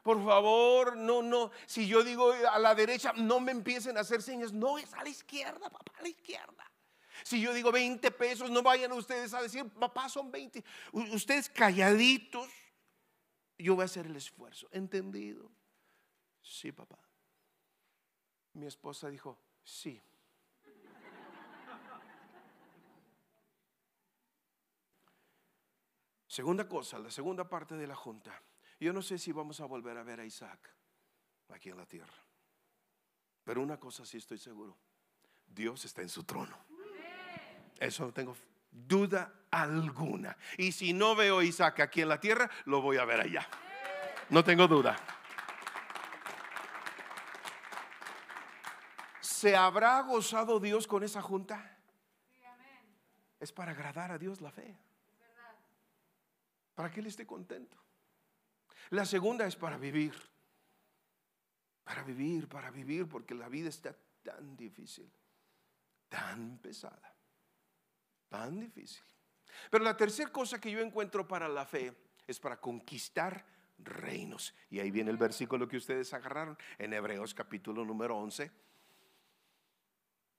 Por 0.02 0.24
favor, 0.24 0.96
no, 0.96 1.22
no, 1.22 1.52
si 1.66 1.88
yo 1.88 2.04
digo 2.04 2.32
a 2.32 2.60
la 2.60 2.76
derecha, 2.76 3.12
no 3.14 3.40
me 3.40 3.52
empiecen 3.52 3.98
a 3.98 4.02
hacer 4.02 4.22
señas, 4.22 4.54
no, 4.54 4.78
es 4.78 4.94
a 4.94 5.04
la 5.04 5.10
izquierda, 5.10 5.70
papá, 5.70 5.92
a 5.98 6.04
la 6.04 6.10
izquierda. 6.10 6.72
Si 7.24 7.42
yo 7.42 7.54
digo 7.54 7.72
20 7.72 8.12
pesos, 8.12 8.52
no 8.52 8.62
vayan 8.62 8.92
ustedes 8.92 9.34
a 9.34 9.42
decir, 9.42 9.68
papá, 9.68 10.08
son 10.08 10.32
20. 10.32 10.64
Ustedes 10.92 11.50
calladitos, 11.50 12.48
yo 13.58 13.74
voy 13.76 13.82
a 13.82 13.86
hacer 13.86 14.06
el 14.06 14.16
esfuerzo. 14.16 14.68
¿Entendido? 14.72 15.50
Sí, 16.42 16.72
papá. 16.72 17.00
Mi 18.54 18.68
esposa 18.68 19.10
dijo, 19.10 19.40
sí. 19.64 20.00
Segunda 26.36 26.68
cosa, 26.68 27.00
la 27.00 27.10
segunda 27.10 27.48
parte 27.48 27.76
de 27.76 27.88
la 27.88 27.96
junta. 27.96 28.42
Yo 28.78 28.92
no 28.92 29.02
sé 29.02 29.18
si 29.18 29.32
vamos 29.32 29.62
a 29.62 29.66
volver 29.66 29.98
a 29.98 30.04
ver 30.04 30.20
a 30.20 30.26
Isaac 30.26 30.70
aquí 31.48 31.70
en 31.70 31.78
la 31.78 31.86
tierra. 31.86 32.14
Pero 33.46 33.62
una 33.62 33.80
cosa 33.80 34.06
sí 34.06 34.18
estoy 34.18 34.38
seguro. 34.38 34.78
Dios 35.48 35.86
está 35.86 36.02
en 36.02 36.10
su 36.10 36.26
trono. 36.26 36.58
Eso 37.80 38.04
no 38.04 38.12
tengo 38.12 38.36
duda 38.70 39.46
alguna. 39.50 40.36
Y 40.58 40.74
si 40.74 40.92
no 40.92 41.16
veo 41.16 41.40
a 41.40 41.46
Isaac 41.46 41.80
aquí 41.80 42.02
en 42.02 42.10
la 42.10 42.20
tierra, 42.20 42.52
lo 42.66 42.82
voy 42.82 42.98
a 42.98 43.06
ver 43.06 43.22
allá. 43.22 43.48
No 44.30 44.44
tengo 44.44 44.68
duda. 44.68 44.98
¿Se 49.22 49.56
habrá 49.56 50.02
gozado 50.02 50.60
Dios 50.60 50.86
con 50.86 51.02
esa 51.06 51.22
junta? 51.22 51.80
Es 53.40 53.54
para 53.54 53.72
agradar 53.72 54.12
a 54.12 54.18
Dios 54.18 54.42
la 54.42 54.52
fe. 54.52 54.78
Para 56.76 56.92
que 56.92 57.00
Él 57.00 57.08
esté 57.08 57.26
contento. 57.26 57.78
La 58.92 59.06
segunda 59.06 59.48
es 59.48 59.56
para 59.56 59.78
vivir. 59.78 60.14
Para 61.84 62.04
vivir, 62.04 62.48
para 62.48 62.70
vivir, 62.70 63.08
porque 63.08 63.34
la 63.34 63.50
vida 63.50 63.70
está 63.70 63.96
tan 64.24 64.56
difícil, 64.58 65.12
tan 66.10 66.58
pesada, 66.58 67.16
tan 68.28 68.60
difícil. 68.60 69.04
Pero 69.70 69.84
la 69.84 69.96
tercera 69.96 70.32
cosa 70.32 70.60
que 70.60 70.72
yo 70.72 70.80
encuentro 70.80 71.28
para 71.28 71.48
la 71.48 71.66
fe 71.66 71.96
es 72.28 72.40
para 72.40 72.60
conquistar 72.60 73.46
reinos. 73.78 74.54
Y 74.70 74.80
ahí 74.80 74.92
viene 74.92 75.12
el 75.12 75.18
versículo 75.18 75.68
que 75.68 75.78
ustedes 75.78 76.14
agarraron 76.14 76.58
en 76.78 76.94
Hebreos 76.94 77.34
capítulo 77.34 77.86
número 77.86 78.18
11. 78.18 78.52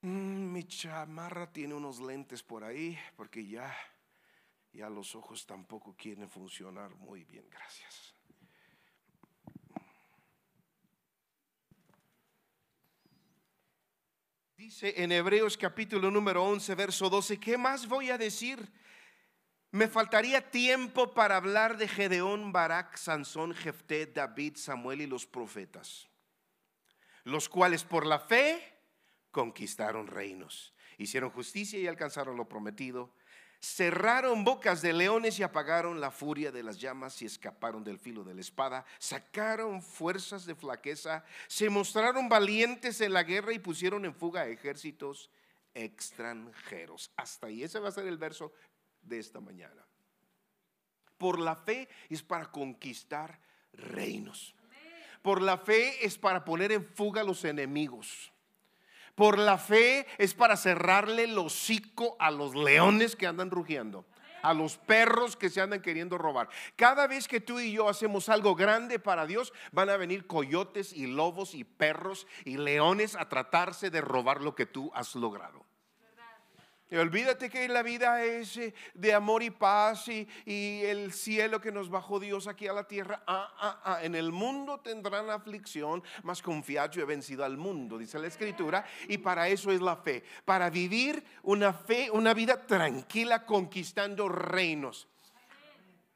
Mm, 0.01 0.51
mi 0.51 0.63
chamarra 0.65 1.51
tiene 1.51 1.73
unos 1.73 1.99
lentes 1.99 2.43
por 2.43 2.63
ahí 2.63 2.97
porque 3.15 3.45
ya, 3.45 3.75
ya 4.77 4.89
los 4.91 5.15
ojos 5.15 5.43
tampoco 5.47 5.95
quieren 5.97 6.29
funcionar 6.29 6.93
muy 6.97 7.23
bien. 7.23 7.49
Gracias. 7.49 8.13
Dice 14.55 14.93
en 15.01 15.11
Hebreos 15.11 15.57
capítulo 15.57 16.11
número 16.11 16.43
11, 16.43 16.75
verso 16.75 17.09
12, 17.09 17.39
¿qué 17.39 17.57
más 17.57 17.87
voy 17.87 18.11
a 18.11 18.19
decir? 18.19 18.71
Me 19.71 19.87
faltaría 19.87 20.51
tiempo 20.51 21.11
para 21.11 21.37
hablar 21.37 21.77
de 21.77 21.87
Gedeón, 21.87 22.51
Barak, 22.51 22.97
Sansón, 22.97 23.55
Jefté, 23.55 24.05
David, 24.05 24.57
Samuel 24.57 25.01
y 25.01 25.07
los 25.07 25.25
profetas, 25.25 26.07
los 27.23 27.49
cuales 27.49 27.83
por 27.83 28.05
la 28.05 28.19
fe 28.19 28.79
conquistaron 29.31 30.05
reinos, 30.05 30.75
hicieron 30.99 31.31
justicia 31.31 31.79
y 31.79 31.87
alcanzaron 31.87 32.37
lo 32.37 32.47
prometido, 32.47 33.15
cerraron 33.59 34.43
bocas 34.43 34.81
de 34.81 34.93
leones 34.93 35.39
y 35.39 35.43
apagaron 35.43 35.99
la 35.99 36.11
furia 36.11 36.51
de 36.51 36.63
las 36.63 36.79
llamas 36.79 37.21
y 37.21 37.25
escaparon 37.25 37.83
del 37.83 37.99
filo 37.99 38.23
de 38.23 38.35
la 38.35 38.41
espada, 38.41 38.85
sacaron 38.99 39.81
fuerzas 39.81 40.45
de 40.45 40.55
flaqueza, 40.55 41.23
se 41.47 41.69
mostraron 41.69 42.29
valientes 42.29 43.01
en 43.01 43.13
la 43.13 43.23
guerra 43.23 43.53
y 43.53 43.59
pusieron 43.59 44.05
en 44.05 44.13
fuga 44.13 44.47
ejércitos 44.47 45.29
extranjeros. 45.73 47.11
Hasta 47.15 47.47
ahí, 47.47 47.63
ese 47.63 47.79
va 47.79 47.89
a 47.89 47.91
ser 47.91 48.07
el 48.07 48.17
verso 48.17 48.53
de 49.01 49.19
esta 49.19 49.39
mañana. 49.39 49.85
Por 51.17 51.39
la 51.39 51.55
fe 51.55 51.87
es 52.09 52.21
para 52.21 52.51
conquistar 52.51 53.39
reinos. 53.73 54.55
Por 55.21 55.41
la 55.41 55.57
fe 55.57 56.05
es 56.05 56.17
para 56.17 56.45
poner 56.45 56.71
en 56.71 56.85
fuga 56.85 57.21
a 57.21 57.23
los 57.23 57.43
enemigos. 57.43 58.31
Por 59.17 59.39
la 59.39 59.57
fe 59.57 60.05
es 60.19 60.35
para 60.35 60.55
cerrarle 60.55 61.23
el 61.23 61.35
hocico 61.39 62.15
a 62.19 62.29
los 62.29 62.53
leones 62.53 63.15
que 63.15 63.25
andan 63.25 63.49
rugiendo 63.49 64.05
a 64.43 64.53
los 64.53 64.77
perros 64.77 65.35
que 65.35 65.49
se 65.49 65.59
andan 65.59 65.81
queriendo 65.81 66.19
robar. 66.19 66.47
Cada 66.75 67.07
vez 67.07 67.27
que 67.27 67.41
tú 67.41 67.59
y 67.59 67.71
yo 67.71 67.89
hacemos 67.89 68.29
algo 68.29 68.53
grande 68.53 68.99
para 68.99 69.25
Dios, 69.25 69.51
van 69.71 69.89
a 69.89 69.97
venir 69.97 70.27
coyotes 70.27 70.93
y 70.93 71.07
lobos 71.07 71.55
y 71.55 71.63
perros 71.63 72.27
y 72.45 72.57
leones 72.57 73.15
a 73.15 73.27
tratarse 73.27 73.89
de 73.89 73.99
robar 73.99 74.41
lo 74.41 74.53
que 74.53 74.67
tú 74.67 74.91
has 74.93 75.15
logrado. 75.15 75.65
Olvídate 76.89 77.49
que 77.49 77.67
la 77.67 77.83
vida 77.83 78.23
es 78.23 78.55
eh, 78.55 78.73
de 78.93 79.13
amor 79.13 79.43
y 79.43 79.49
paz 79.49 80.07
y, 80.07 80.25
el 80.45 81.11
cielo 81.11 81.59
que 81.59 81.69
nos 81.69 81.89
bajó 81.89 82.17
Dios 82.17 82.47
aquí 82.47 82.65
a 82.67 82.71
la 82.71 82.87
tierra. 82.87 83.23
Ah, 83.27 83.53
ah, 83.59 83.81
ah. 83.83 84.03
En 84.03 84.15
el 84.15 84.31
mundo 84.31 84.79
tendrán 84.79 85.29
aflicción, 85.29 86.01
mas 86.23 86.41
confiad, 86.41 86.89
yo 86.91 87.01
he 87.01 87.05
vencido 87.05 87.43
al 87.43 87.57
mundo, 87.57 87.97
dice 87.97 88.17
la 88.19 88.27
escritura. 88.27 88.85
Y 89.09 89.17
para 89.17 89.49
eso 89.49 89.69
es 89.69 89.81
la 89.81 89.97
fe, 89.97 90.23
para 90.45 90.69
vivir 90.69 91.21
una 91.43 91.73
fe, 91.73 92.09
una 92.09 92.33
vida 92.33 92.65
tranquila, 92.65 93.45
conquistando 93.45 94.29
reinos. 94.29 95.09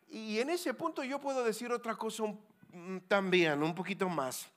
Y 0.09 0.39
en 0.39 0.51
ese 0.51 0.73
punto 0.73 1.03
yo 1.03 1.19
puedo 1.19 1.43
decir 1.43 1.69
otra 1.73 1.95
cosa 1.95 2.23
mm, 2.71 2.99
también, 3.09 3.61
un 3.61 3.75
poquito 3.75 4.07
más. 4.07 4.49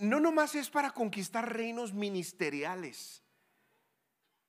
No 0.00 0.18
nomás 0.18 0.56
es 0.56 0.68
para 0.68 0.90
conquistar 0.90 1.52
reinos 1.52 1.94
ministeriales 1.94 3.22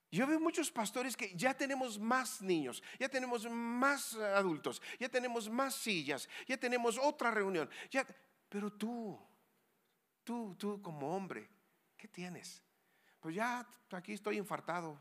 yo 0.09 0.25
veo 0.25 0.39
muchos 0.39 0.71
pastores 0.71 1.17
que 1.17 1.35
ya 1.35 1.53
tenemos 1.53 1.99
más 1.99 2.41
niños, 2.41 2.81
ya 2.99 3.09
tenemos 3.09 3.49
más 3.49 4.15
adultos, 4.15 4.81
ya 4.99 5.09
tenemos 5.09 5.49
más 5.49 5.75
sillas, 5.75 6.29
ya 6.47 6.57
tenemos 6.57 6.97
otra 6.97 7.29
reunión. 7.29 7.69
Ya, 7.91 8.05
pero 8.47 8.71
tú, 8.71 9.19
tú, 10.23 10.55
tú 10.57 10.81
como 10.81 11.15
hombre, 11.15 11.49
¿qué 11.97 12.07
tienes? 12.07 12.63
Pues 13.19 13.35
ya 13.35 13.67
aquí 13.91 14.13
estoy 14.13 14.37
infartado 14.37 14.97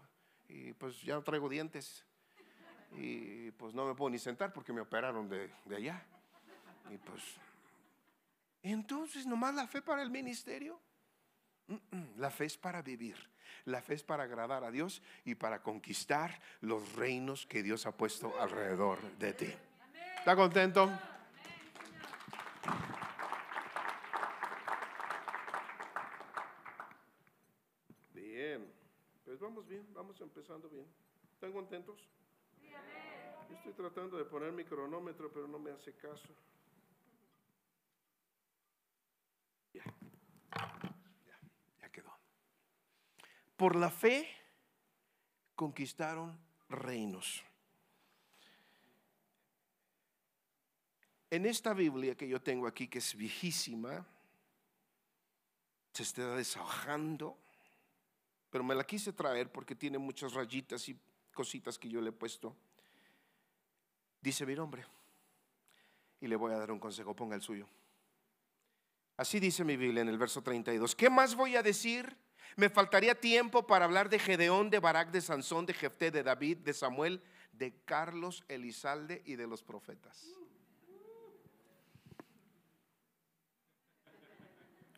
y 0.48 0.72
pues 0.72 1.00
ya 1.02 1.14
no 1.14 1.22
traigo 1.22 1.48
dientes 1.48 2.04
y 2.96 3.50
pues 3.52 3.75
no 3.75 3.86
me 3.86 3.94
puedo 3.94 4.10
ni 4.10 4.18
sentar 4.18 4.52
porque 4.52 4.72
me 4.72 4.80
operaron 4.80 5.28
de, 5.28 5.52
de 5.66 5.76
allá. 5.76 6.04
Y 6.90 6.98
pues, 6.98 7.22
entonces 8.62 9.26
nomás 9.26 9.54
la 9.54 9.68
fe 9.68 9.82
para 9.82 10.02
el 10.02 10.10
ministerio. 10.10 10.80
La 12.16 12.30
fe 12.30 12.44
es 12.44 12.56
para 12.56 12.80
vivir. 12.80 13.16
La 13.64 13.82
fe 13.82 13.94
es 13.94 14.02
para 14.02 14.24
agradar 14.24 14.64
a 14.64 14.70
Dios 14.70 15.02
y 15.24 15.34
para 15.34 15.62
conquistar 15.62 16.40
los 16.60 16.94
reinos 16.94 17.46
que 17.46 17.62
Dios 17.62 17.86
ha 17.86 17.96
puesto 17.96 18.38
alrededor 18.40 19.00
de 19.18 19.32
ti. 19.32 19.54
¿Está 20.18 20.34
contento? 20.36 20.90
Bien, 28.12 28.72
pues 29.24 29.38
vamos 29.38 29.66
bien, 29.66 29.86
vamos 29.94 30.20
empezando 30.20 30.68
bien. 30.68 30.86
¿Están 31.34 31.52
contentos? 31.52 32.08
estoy 33.52 33.72
tratando 33.72 34.16
de 34.16 34.24
poner 34.24 34.52
mi 34.52 34.64
cronómetro, 34.64 35.30
pero 35.32 35.46
no 35.48 35.58
me 35.58 35.70
hace 35.70 35.92
caso. 35.94 36.28
Por 43.56 43.75
la 43.75 43.90
fe 43.90 44.28
conquistaron 45.54 46.38
reinos. 46.68 47.42
En 51.30 51.46
esta 51.46 51.75
Biblia 51.75 52.14
que 52.14 52.28
yo 52.28 52.40
tengo 52.40 52.66
aquí, 52.66 52.86
que 52.86 52.98
es 52.98 53.14
viejísima, 53.14 54.06
se 55.92 56.02
está 56.02 56.36
desahogando, 56.36 57.36
pero 58.50 58.62
me 58.62 58.75
la 58.75 58.84
quise 58.84 59.12
traer 59.12 59.50
porque 59.50 59.75
tiene 59.75 59.98
muchas 59.98 60.34
rayitas 60.34 60.88
y 60.88 60.98
cositas 61.32 61.78
que 61.78 61.88
yo 61.88 62.00
le 62.00 62.10
he 62.10 62.12
puesto. 62.12 62.54
Dice 64.20 64.44
mi 64.44 64.54
nombre, 64.54 64.84
y 66.20 66.26
le 66.26 66.36
voy 66.36 66.52
a 66.52 66.58
dar 66.58 66.70
un 66.70 66.78
consejo, 66.78 67.14
ponga 67.14 67.34
el 67.34 67.42
suyo. 67.42 67.66
Así 69.16 69.40
dice 69.40 69.64
mi 69.64 69.76
Biblia 69.76 70.02
en 70.02 70.08
el 70.08 70.18
verso 70.18 70.42
32. 70.42 70.94
¿Qué 70.94 71.08
más 71.08 71.34
voy 71.34 71.56
a 71.56 71.62
decir? 71.62 72.16
Me 72.54 72.70
faltaría 72.70 73.18
tiempo 73.18 73.66
para 73.66 73.84
hablar 73.84 74.08
de 74.08 74.18
Gedeón, 74.18 74.70
de 74.70 74.78
Barak, 74.78 75.10
de 75.10 75.20
Sansón, 75.20 75.66
de 75.66 75.74
Jefté, 75.74 76.10
de 76.10 76.22
David, 76.22 76.58
de 76.58 76.72
Samuel, 76.72 77.22
de 77.52 77.74
Carlos 77.84 78.44
Elizalde 78.48 79.22
y 79.24 79.36
de 79.36 79.46
los 79.46 79.62
profetas. 79.62 80.26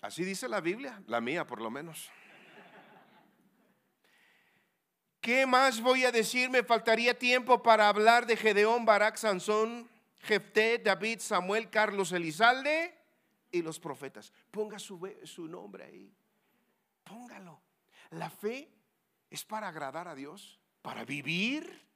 Así 0.00 0.24
dice 0.24 0.48
la 0.48 0.60
Biblia, 0.60 1.02
la 1.06 1.20
mía 1.20 1.46
por 1.46 1.60
lo 1.60 1.70
menos. 1.70 2.10
¿Qué 5.20 5.44
más 5.46 5.80
voy 5.80 6.04
a 6.04 6.12
decir? 6.12 6.48
Me 6.48 6.62
faltaría 6.62 7.18
tiempo 7.18 7.62
para 7.62 7.88
hablar 7.88 8.24
de 8.26 8.36
Gedeón, 8.36 8.84
Barak, 8.84 9.16
Sansón, 9.16 9.88
Jefté, 10.20 10.78
David, 10.78 11.18
Samuel, 11.20 11.68
Carlos 11.68 12.12
Elizalde 12.12 12.94
y 13.50 13.62
los 13.62 13.80
profetas. 13.80 14.32
Ponga 14.50 14.78
su, 14.78 14.98
su 15.24 15.48
nombre 15.48 15.84
ahí. 15.84 16.14
Póngalo. 17.08 17.60
La 18.10 18.30
fe 18.30 18.70
es 19.30 19.44
para 19.44 19.68
agradar 19.68 20.08
a 20.08 20.14
Dios, 20.14 20.60
para 20.82 21.04
vivir 21.04 21.88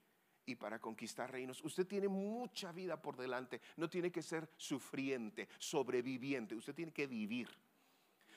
y 0.46 0.56
para 0.56 0.78
conquistar 0.78 1.30
reinos. 1.30 1.62
Usted 1.62 1.86
tiene 1.86 2.08
mucha 2.08 2.72
vida 2.72 3.00
por 3.00 3.16
delante. 3.16 3.60
No 3.76 3.88
tiene 3.88 4.10
que 4.10 4.22
ser 4.22 4.50
sufriente, 4.56 5.48
sobreviviente. 5.58 6.54
Usted 6.54 6.74
tiene 6.74 6.92
que 6.92 7.06
vivir. 7.06 7.48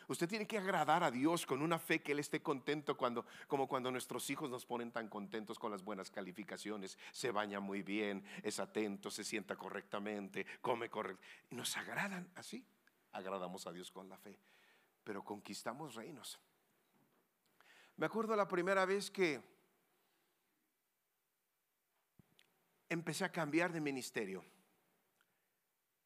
Usted 0.07 0.29
tiene 0.29 0.45
que 0.45 0.59
agradar 0.59 1.03
a 1.03 1.09
Dios 1.09 1.45
con 1.45 1.63
una 1.63 1.79
fe 1.79 2.01
que 2.01 2.11
Él 2.11 2.19
esté 2.19 2.41
contento 2.41 2.95
cuando, 2.95 3.25
como 3.47 3.67
cuando 3.67 3.89
nuestros 3.89 4.29
hijos 4.29 4.51
nos 4.51 4.65
ponen 4.65 4.91
tan 4.91 5.09
contentos 5.09 5.57
con 5.57 5.71
las 5.71 5.83
buenas 5.83 6.11
calificaciones. 6.11 6.97
Se 7.11 7.31
baña 7.31 7.59
muy 7.59 7.81
bien, 7.81 8.23
es 8.43 8.59
atento, 8.59 9.09
se 9.09 9.23
sienta 9.23 9.55
correctamente, 9.55 10.45
come 10.61 10.89
correctamente. 10.89 11.55
Nos 11.55 11.75
agradan 11.75 12.29
así. 12.35 12.63
Agradamos 13.13 13.65
a 13.65 13.71
Dios 13.71 13.91
con 13.91 14.07
la 14.09 14.17
fe. 14.17 14.37
Pero 15.03 15.23
conquistamos 15.23 15.95
reinos. 15.95 16.39
Me 17.97 18.05
acuerdo 18.05 18.35
la 18.35 18.47
primera 18.47 18.85
vez 18.85 19.09
que 19.09 19.41
empecé 22.89 23.23
a 23.23 23.31
cambiar 23.31 23.71
de 23.71 23.81
ministerio. 23.81 24.43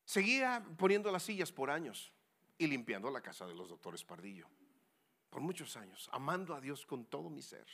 Seguía 0.05 0.63
poniendo 0.77 1.11
las 1.11 1.23
sillas 1.23 1.51
por 1.51 1.69
años 1.69 2.11
y 2.57 2.67
limpiando 2.67 3.09
la 3.09 3.21
casa 3.21 3.47
de 3.47 3.55
los 3.55 3.69
doctores 3.69 4.03
Pardillo. 4.03 4.47
Por 5.29 5.41
muchos 5.41 5.77
años, 5.77 6.09
amando 6.11 6.55
a 6.55 6.61
Dios 6.61 6.85
con 6.85 7.05
todo 7.05 7.29
mi 7.29 7.41
ser. 7.41 7.67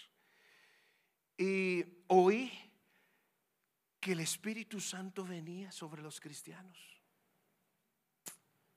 Y 1.37 1.83
oí 2.07 2.51
que 3.99 4.11
el 4.11 4.19
Espíritu 4.19 4.79
Santo 4.79 5.23
venía 5.23 5.71
sobre 5.71 6.01
los 6.01 6.19
cristianos. 6.19 6.77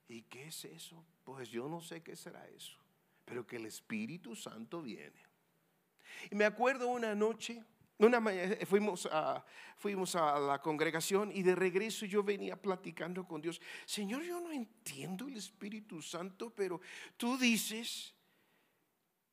¿Y 0.09 0.23
qué 0.23 0.47
es 0.49 0.65
eso? 0.65 1.05
Pues 1.23 1.51
yo 1.51 1.69
no 1.69 1.81
sé 1.81 2.03
qué 2.03 2.17
será 2.17 2.49
eso, 2.49 2.79
pero 3.25 3.47
que 3.47 3.57
el 3.57 3.67
Espíritu 3.67 4.35
Santo 4.35 4.81
viene. 4.81 5.28
Y 6.31 6.35
me 6.35 6.45
acuerdo 6.45 6.89
una 6.89 7.15
noche, 7.15 7.63
una 7.99 8.23
eh, 8.33 8.65
fuimos 8.67 9.09
a, 9.11 9.45
fuimos 9.77 10.15
a 10.17 10.39
la 10.39 10.61
congregación 10.61 11.31
y 11.33 11.43
de 11.43 11.55
regreso 11.55 12.07
yo 12.07 12.23
venía 12.23 12.61
platicando 12.61 13.27
con 13.27 13.41
Dios. 13.41 13.61
Señor, 13.87 14.23
yo 14.23 14.41
no 14.41 14.53
entiendo 14.53 15.29
el 15.29 15.37
Espíritu 15.37 16.01
Santo, 16.03 16.51
pero 16.51 16.81
tú 17.17 17.37
dices 17.37 18.15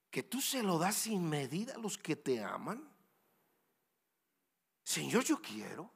que 0.09 0.23
tú 0.23 0.41
se 0.41 0.63
lo 0.63 0.79
das 0.79 0.95
sin 0.95 1.27
medida 1.27 1.75
a 1.75 1.77
los 1.77 1.97
que 1.97 2.15
te 2.15 2.43
aman. 2.43 2.87
Señor, 4.83 5.23
yo 5.23 5.41
quiero. 5.41 5.94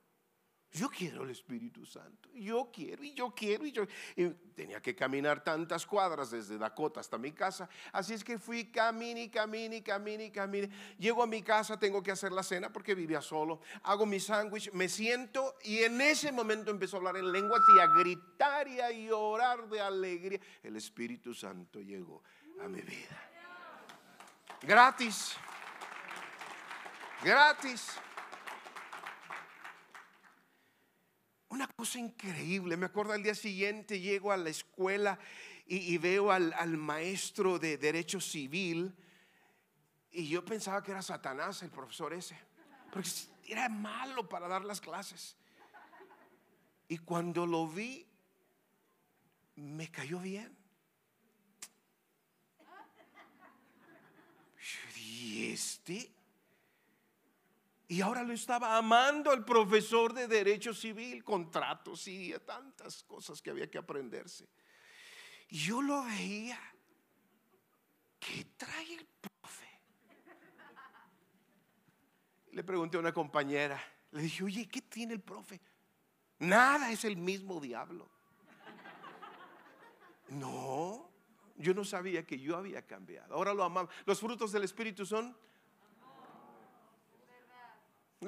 Yo 0.71 0.87
quiero 0.87 1.23
el 1.23 1.31
Espíritu 1.31 1.83
Santo. 1.83 2.29
Yo 2.33 2.69
quiero 2.71 3.03
y 3.03 3.13
yo 3.15 3.33
quiero 3.33 3.65
y 3.65 3.71
yo. 3.71 3.87
tenía 4.53 4.79
que 4.79 4.95
caminar 4.95 5.43
tantas 5.43 5.83
cuadras 5.83 6.29
desde 6.29 6.59
Dakota 6.59 6.99
hasta 6.99 7.17
mi 7.17 7.31
casa. 7.31 7.67
Así 7.91 8.13
es 8.13 8.23
que 8.23 8.37
fui 8.37 8.65
camine, 8.65 9.31
camine, 9.31 9.81
camine, 9.81 10.31
camine. 10.31 10.69
Llego 10.99 11.23
a 11.23 11.27
mi 11.27 11.41
casa, 11.41 11.79
tengo 11.79 12.03
que 12.03 12.11
hacer 12.11 12.31
la 12.31 12.43
cena 12.43 12.71
porque 12.71 12.93
vivía 12.93 13.19
solo. 13.19 13.61
Hago 13.81 14.05
mi 14.05 14.19
sándwich, 14.19 14.71
me 14.73 14.87
siento 14.89 15.55
y 15.63 15.79
en 15.79 15.99
ese 16.01 16.31
momento 16.31 16.69
empezó 16.69 16.97
a 16.97 16.99
hablar 16.99 17.17
en 17.17 17.31
lenguas 17.31 17.61
y 17.75 17.79
a 17.79 17.87
gritar 17.87 18.67
y 18.67 18.79
a 18.79 18.91
llorar 18.91 19.67
de 19.69 19.81
alegría. 19.81 20.39
El 20.61 20.75
Espíritu 20.75 21.33
Santo 21.33 21.81
llegó 21.81 22.21
a 22.61 22.67
mi 22.67 22.81
vida. 22.81 23.29
Gratis. 24.61 25.35
Gratis. 27.23 27.99
Una 31.49 31.67
cosa 31.67 31.99
increíble. 31.99 32.77
Me 32.77 32.85
acuerdo 32.85 33.13
al 33.13 33.23
día 33.23 33.35
siguiente 33.35 33.99
llego 33.99 34.31
a 34.31 34.37
la 34.37 34.49
escuela 34.49 35.19
y, 35.65 35.97
veo 35.97 36.31
al, 36.31 36.53
al, 36.53 36.77
maestro 36.77 37.59
de 37.59 37.77
derecho 37.77 38.19
civil 38.19 38.95
y 40.11 40.27
yo 40.27 40.43
pensaba 40.43 40.81
que 40.83 40.91
era 40.91 41.01
Satanás 41.01 41.61
el 41.61 41.69
profesor 41.69 42.13
ese, 42.13 42.35
porque 42.91 43.09
era 43.47 43.69
malo 43.69 44.27
para 44.27 44.47
dar 44.47 44.65
las 44.65 44.81
clases. 44.81 45.35
Y 46.87 46.97
cuando 46.97 47.45
lo 47.45 47.67
vi, 47.67 48.07
me 49.55 49.91
cayó 49.91 50.19
bien. 50.19 50.55
Y 54.95 55.51
este 55.51 56.11
y 57.91 58.01
ahora 58.01 58.21
lo 58.21 58.33
estaba 58.33 58.77
amando 58.77 59.33
el 59.33 59.43
profesor 59.43 60.13
de 60.13 60.27
Derecho 60.27 60.75
Civil, 60.75 61.23
contratos 61.23 62.07
y 62.07 62.31
tantas 62.45 63.01
cosas 63.01 63.41
que 63.41 63.49
había 63.49 63.69
que 63.69 63.79
aprenderse. 63.79 64.47
Y 65.49 65.57
yo 65.57 65.81
lo 65.81 66.03
veía. 66.03 66.59
¿Qué 68.19 68.45
trae 68.55 68.93
el 68.93 69.07
profe? 69.07 69.67
Le 72.51 72.63
pregunté 72.63 72.97
a 72.97 72.99
una 72.99 73.11
compañera, 73.11 73.81
le 74.11 74.21
dije, 74.21 74.43
oye, 74.43 74.69
¿qué 74.69 74.83
tiene 74.83 75.13
el 75.15 75.21
profe? 75.21 75.59
Nada, 76.37 76.91
es 76.91 77.05
el 77.05 77.17
mismo 77.17 77.59
diablo. 77.59 78.07
No, 80.27 81.09
yo 81.55 81.73
no 81.73 81.83
sabía 81.83 82.23
que 82.23 82.37
yo 82.37 82.55
había 82.55 82.85
cambiado. 82.85 83.33
Ahora 83.33 83.55
lo 83.55 83.63
amaba. 83.63 83.89
Los 84.05 84.19
frutos 84.19 84.51
del 84.51 84.63
Espíritu 84.63 85.07
son 85.07 85.35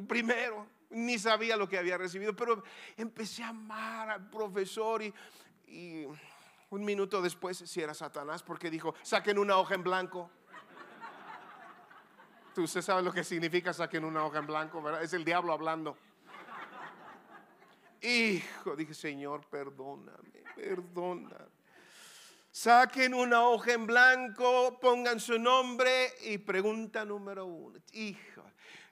primero, 0.08 0.68
ni 0.90 1.20
sabía 1.20 1.58
lo 1.58 1.68
que 1.68 1.78
había 1.78 1.98
recibido, 1.98 2.36
pero 2.36 2.64
empecé 2.98 3.44
a 3.44 3.50
amar 3.50 4.10
al 4.10 4.30
profesor 4.30 5.02
y, 5.04 5.14
un 6.70 6.86
minuto 6.86 7.22
después, 7.22 7.58
si 7.58 7.82
era 7.82 7.94
Satanás, 7.94 8.44
porque 8.44 8.70
dijo, 8.70 8.96
saquen 9.02 9.38
una 9.38 9.58
hoja 9.58 9.76
en 9.76 9.84
blanco. 9.84 10.30
Tú 12.56 12.64
usted 12.64 12.82
sabe 12.82 13.02
lo 13.02 13.12
que 13.12 13.24
significa 13.24 13.74
saquen 13.74 14.06
una 14.06 14.26
hoja 14.26 14.40
en 14.40 14.48
blanco, 14.48 14.82
¿verdad? 14.82 15.04
Es 15.04 15.14
el 15.14 15.26
diablo 15.26 15.52
hablando. 15.52 15.98
Hijo, 18.02 18.76
dije, 18.76 18.94
Señor, 18.94 19.46
perdóname, 19.48 20.44
perdóname. 20.56 21.62
Saquen 22.52 23.14
una 23.14 23.48
hoja 23.48 23.74
en 23.74 23.88
blanco, 23.88 24.78
pongan 24.82 25.20
su 25.20 25.40
nombre 25.40 26.14
y 26.24 26.38
pregunta 26.38 27.06
número 27.06 27.46
uno. 27.46 27.80
Hijo, 27.94 28.44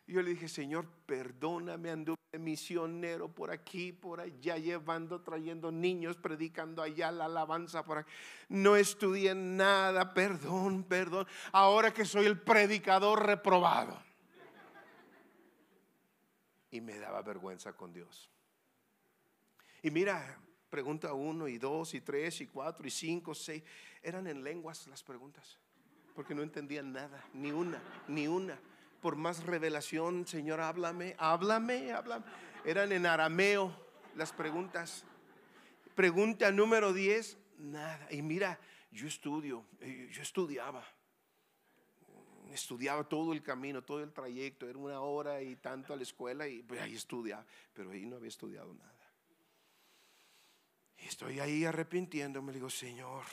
yo 0.10 0.24
le 0.24 0.32
dije, 0.32 0.48
Señor, 0.48 0.88
perdóname, 1.06 1.92
anduve 1.92 2.18
misionero 2.40 3.30
por 3.30 3.52
aquí, 3.52 3.92
por 3.92 4.20
allá, 4.20 4.58
llevando, 4.58 5.22
trayendo 5.22 5.72
niños, 5.72 6.18
predicando 6.18 6.82
allá 6.82 7.12
la 7.12 7.26
alabanza 7.26 7.86
por 7.86 8.00
aquí. 8.00 8.12
No 8.50 8.76
estudié 8.76 9.36
nada, 9.36 10.14
perdón, 10.14 10.84
perdón. 10.84 11.28
Ahora 11.52 11.94
que 11.94 12.06
soy 12.06 12.26
el 12.26 12.40
predicador 12.40 13.24
reprobado. 13.24 14.02
Y 16.72 16.82
me 16.82 16.98
daba 16.98 17.22
vergüenza 17.22 17.74
con 17.74 17.94
Dios. 17.94 18.32
Y 19.84 19.92
mira, 19.92 20.40
pregunta 20.72 21.14
uno 21.14 21.48
y 21.48 21.60
dos 21.60 21.94
y 21.94 22.02
tres 22.02 22.42
y 22.42 22.48
cuatro 22.48 22.88
y 22.88 22.92
cinco, 22.92 23.36
seis. 23.36 23.64
Eran 24.02 24.26
en 24.26 24.44
lenguas 24.44 24.88
las 24.88 25.04
preguntas, 25.04 25.60
porque 26.16 26.34
no 26.34 26.42
entendían 26.42 26.94
nada, 26.94 27.24
ni 27.34 27.52
una, 27.52 27.80
ni 28.08 28.28
una 28.28 28.60
por 29.02 29.16
más 29.16 29.44
revelación, 29.44 30.28
Señor, 30.28 30.62
háblame, 30.62 31.16
háblame, 31.18 31.92
háblame. 31.92 32.26
Eran 32.66 32.92
en 32.92 33.06
arameo 33.06 33.74
las 34.16 34.32
preguntas. 34.32 35.06
Pregunta 35.96 36.52
número 36.52 36.94
10, 36.94 37.38
nada. 37.58 38.08
Y 38.12 38.22
mira, 38.22 38.60
yo 38.92 39.08
estudio, 39.08 39.66
eh, 39.80 40.10
yo 40.12 40.22
estudiaba. 40.22 40.86
Estudiaba 42.52 43.04
todo 43.04 43.32
el 43.34 43.44
camino, 43.44 43.84
todo 43.84 44.02
el 44.02 44.12
trayecto, 44.12 44.68
era 44.68 44.78
una 44.78 45.02
hora 45.02 45.42
y 45.42 45.56
tanto 45.56 45.94
a 45.94 45.96
la 45.96 46.04
escuela 46.04 46.48
y 46.48 46.64
pues 46.64 46.82
ahí 46.82 46.96
estudiaba, 46.96 47.46
pero 47.74 47.92
ahí 47.92 48.06
no 48.06 48.16
había 48.16 48.30
estudiado 48.30 48.74
nada. 48.74 49.14
Y 50.98 51.06
estoy 51.06 51.40
ahí 51.40 51.64
arrepintiéndome, 51.64 52.52
digo, 52.52 52.70
Señor, 52.70 53.24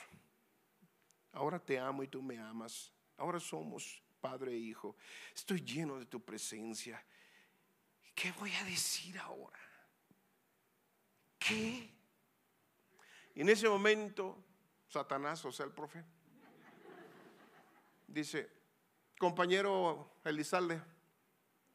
ahora 1.32 1.58
te 1.58 1.78
amo 1.78 2.02
y 2.02 2.08
tú 2.08 2.22
me 2.22 2.38
amas, 2.38 2.92
ahora 3.16 3.40
somos 3.40 4.02
Padre 4.26 4.52
e 4.52 4.56
Hijo. 4.56 4.96
Estoy 5.32 5.60
lleno 5.60 6.00
de 6.00 6.06
tu 6.06 6.20
presencia. 6.20 7.00
¿Qué 8.12 8.32
voy 8.32 8.52
a 8.52 8.64
decir 8.64 9.16
ahora? 9.20 9.60
¿Qué? 11.38 11.88
Y 13.34 13.40
en 13.40 13.48
ese 13.48 13.68
momento, 13.68 14.36
Satanás, 14.88 15.44
o 15.44 15.52
sea, 15.52 15.64
el 15.64 15.72
profe, 15.72 16.02
dice, 18.08 18.50
compañero 19.16 20.18
Elizalde, 20.24 20.82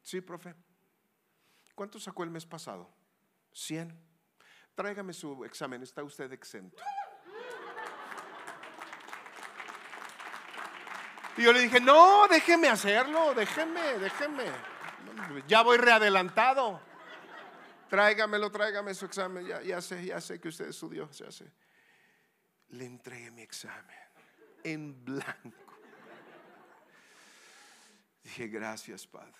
sí, 0.02 0.20
profe. 0.20 0.54
¿Cuánto 1.74 1.98
sacó 1.98 2.22
el 2.22 2.30
mes 2.30 2.44
pasado? 2.44 2.92
100. 3.52 3.98
Tráigame 4.74 5.14
su 5.14 5.42
examen, 5.46 5.82
está 5.82 6.02
usted 6.02 6.30
exento. 6.32 6.82
Y 11.36 11.42
yo 11.42 11.52
le 11.52 11.60
dije, 11.60 11.80
no, 11.80 12.26
déjeme 12.28 12.68
hacerlo, 12.68 13.34
déjeme, 13.34 13.98
déjeme. 13.98 14.44
Ya 15.46 15.62
voy 15.62 15.78
readelantado. 15.78 16.80
Tráigamelo, 17.88 18.50
tráigame 18.50 18.94
su 18.94 19.06
examen. 19.06 19.46
Ya, 19.46 19.80
sé, 19.80 20.04
ya 20.04 20.20
sé 20.20 20.40
que 20.40 20.48
usted 20.48 20.68
estudió, 20.68 21.10
ya 21.10 21.30
sé. 21.30 21.50
Le 22.70 22.84
entregué 22.84 23.30
mi 23.30 23.42
examen 23.42 23.96
en 24.64 25.04
blanco. 25.04 25.78
Dije, 28.22 28.48
gracias, 28.48 29.06
Padre. 29.06 29.32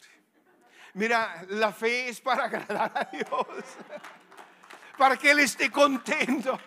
Mira, 0.95 1.47
la 1.49 1.73
fe 1.73 2.09
es 2.09 2.21
para 2.21 2.45
agradar 2.45 2.93
a 2.95 3.05
Dios, 3.11 3.47
para 4.99 5.17
que 5.17 5.31
Él 5.31 5.41
esté 5.41 5.71
contento, 5.71 6.59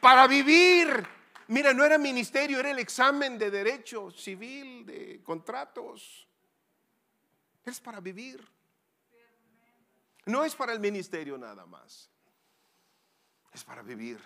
para 0.00 0.26
vivir. 0.26 1.13
Mira, 1.48 1.74
no 1.74 1.84
era 1.84 1.98
ministerio, 1.98 2.58
era 2.58 2.70
el 2.70 2.78
examen 2.78 3.38
de 3.38 3.50
derecho 3.50 4.10
civil, 4.10 4.86
de 4.86 5.22
contratos. 5.22 6.26
Es 7.64 7.80
para 7.80 8.00
vivir. 8.00 8.46
No 10.26 10.44
es 10.44 10.54
para 10.54 10.72
el 10.72 10.80
ministerio 10.80 11.36
nada 11.36 11.66
más. 11.66 12.10
Es 13.52 13.62
para 13.62 13.82
vivir. 13.82 14.18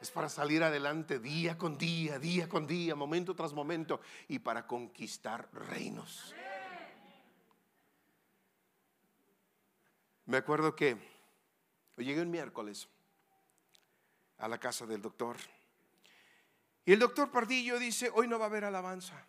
Es 0.00 0.10
para 0.10 0.28
salir 0.28 0.62
adelante 0.62 1.20
día 1.20 1.56
con 1.56 1.78
día, 1.78 2.18
día 2.18 2.48
con 2.48 2.66
día, 2.66 2.96
momento 2.96 3.36
tras 3.36 3.52
momento 3.52 4.00
y 4.28 4.40
para 4.40 4.66
conquistar 4.66 5.48
reinos. 5.52 6.34
Me 10.26 10.38
acuerdo 10.38 10.74
que 10.74 10.96
llegué 11.98 12.22
un 12.22 12.30
miércoles 12.30 12.88
a 14.42 14.48
la 14.48 14.58
casa 14.58 14.86
del 14.86 15.00
doctor 15.00 15.36
y 16.84 16.92
el 16.92 16.98
doctor 16.98 17.30
Pardillo 17.30 17.78
dice, 17.78 18.10
hoy 18.12 18.26
no 18.26 18.38
va 18.38 18.46
a 18.46 18.48
haber 18.48 18.64
alabanza. 18.64 19.24